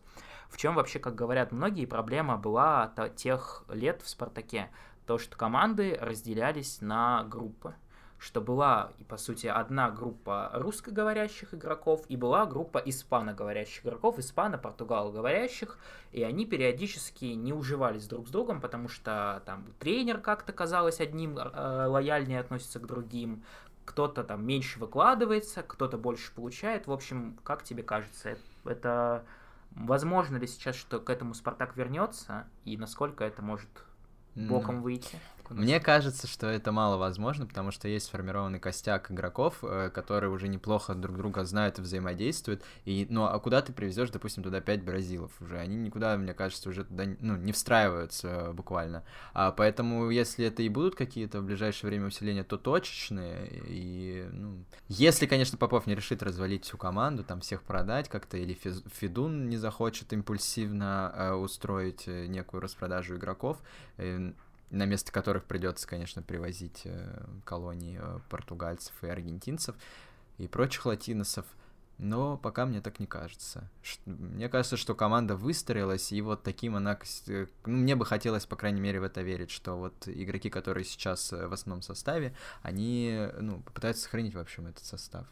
[0.49, 4.69] В чем вообще, как говорят многие, проблема была от тех лет в «Спартаке»?
[5.05, 7.75] То, что команды разделялись на группы
[8.19, 15.79] что была, и по сути, одна группа русскоговорящих игроков и была группа испаноговорящих игроков, испано-португалоговорящих,
[16.11, 21.37] и они периодически не уживались друг с другом, потому что там тренер как-то казалось одним
[21.37, 23.45] э, лояльнее относится к другим,
[23.89, 26.85] кто-то там меньше выкладывается, кто-то больше получает.
[26.85, 29.25] В общем, как тебе кажется, это
[29.71, 33.69] возможно ли сейчас, что к этому Спартак вернется, и насколько это может
[34.35, 35.17] боком выйти?
[35.49, 40.47] Мне кажется, что это мало возможно, потому что есть сформированный костяк игроков, э, которые уже
[40.47, 42.63] неплохо друг друга знают и взаимодействуют.
[42.85, 45.57] И, ну, а куда ты привезешь, допустим, туда пять бразилов уже?
[45.57, 49.03] Они никуда, мне кажется, уже туда ну, не встраиваются буквально.
[49.33, 53.49] А поэтому, если это и будут какие-то в ближайшее время усиления, то точечные.
[53.67, 58.53] И, ну, если, конечно, Попов не решит развалить всю команду, там всех продать как-то, или
[58.53, 63.57] Федун не захочет импульсивно э, устроить э, некую распродажу игроков,
[63.97, 64.31] э,
[64.69, 69.75] на место которых придется, конечно, привозить э, колонии э, португальцев и аргентинцев
[70.37, 71.45] и прочих латиносов.
[71.97, 73.69] Но пока мне так не кажется.
[74.05, 76.97] Мне кажется, что команда выстроилась, и вот таким она...
[77.27, 80.85] Э, ну, мне бы хотелось, по крайней мере, в это верить, что вот игроки, которые
[80.85, 85.25] сейчас в основном составе, они, ну, попытаются сохранить, в общем, этот состав.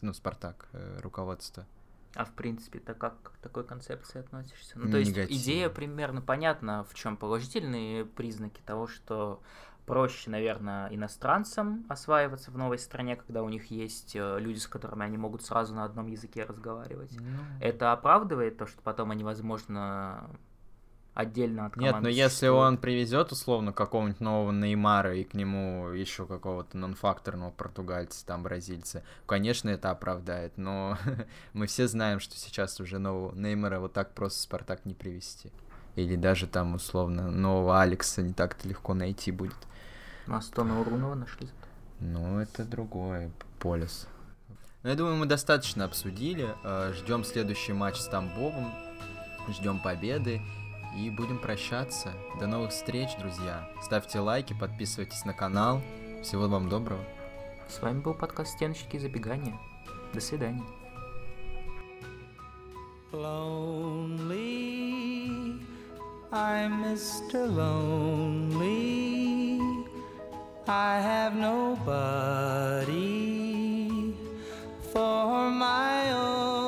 [0.00, 0.68] Ну, Спартак,
[1.00, 1.66] руководство.
[2.14, 4.78] А в принципе, ты как к такой концепции относишься?
[4.78, 9.40] Ну, то есть идея примерно понятна, в чем положительные признаки того, что
[9.86, 15.04] проще, наверное, иностранцам осваиваться в новой стране, когда у них есть э, люди, с которыми
[15.04, 17.12] они могут сразу на одном языке разговаривать.
[17.18, 17.38] Ну...
[17.60, 20.30] Это оправдывает то, что потом они, возможно,
[21.14, 21.94] отдельно от команды.
[21.94, 27.50] Нет, но если он привезет условно какого-нибудь нового Неймара и к нему еще какого-то нонфакторного
[27.50, 30.98] португальца, там бразильца, конечно, это оправдает, но
[31.52, 35.50] мы все знаем, что сейчас уже нового Неймара вот так просто Спартак не привести.
[35.96, 39.56] Или даже там условно нового Алекса не так-то легко найти будет.
[40.26, 41.48] А Стона Урунова нашли?
[41.98, 44.06] Ну, это другое, полис.
[44.82, 46.54] Ну, я думаю, мы достаточно обсудили.
[46.64, 48.72] Э, Ждем следующий матч с Тамбовым.
[49.48, 50.40] Ждем победы.
[50.96, 52.12] И будем прощаться.
[52.38, 53.68] До новых встреч, друзья.
[53.82, 55.80] Ставьте лайки, подписывайтесь на канал.
[56.22, 57.04] Всего вам доброго.
[57.68, 59.56] С вами был подкаст «Стеночки забегания».
[60.12, 60.64] До свидания.
[63.12, 64.30] Lonely,
[66.30, 67.46] I'm Mr.
[67.48, 69.00] Lonely.
[70.68, 71.74] I have nobody
[74.92, 76.59] for my own.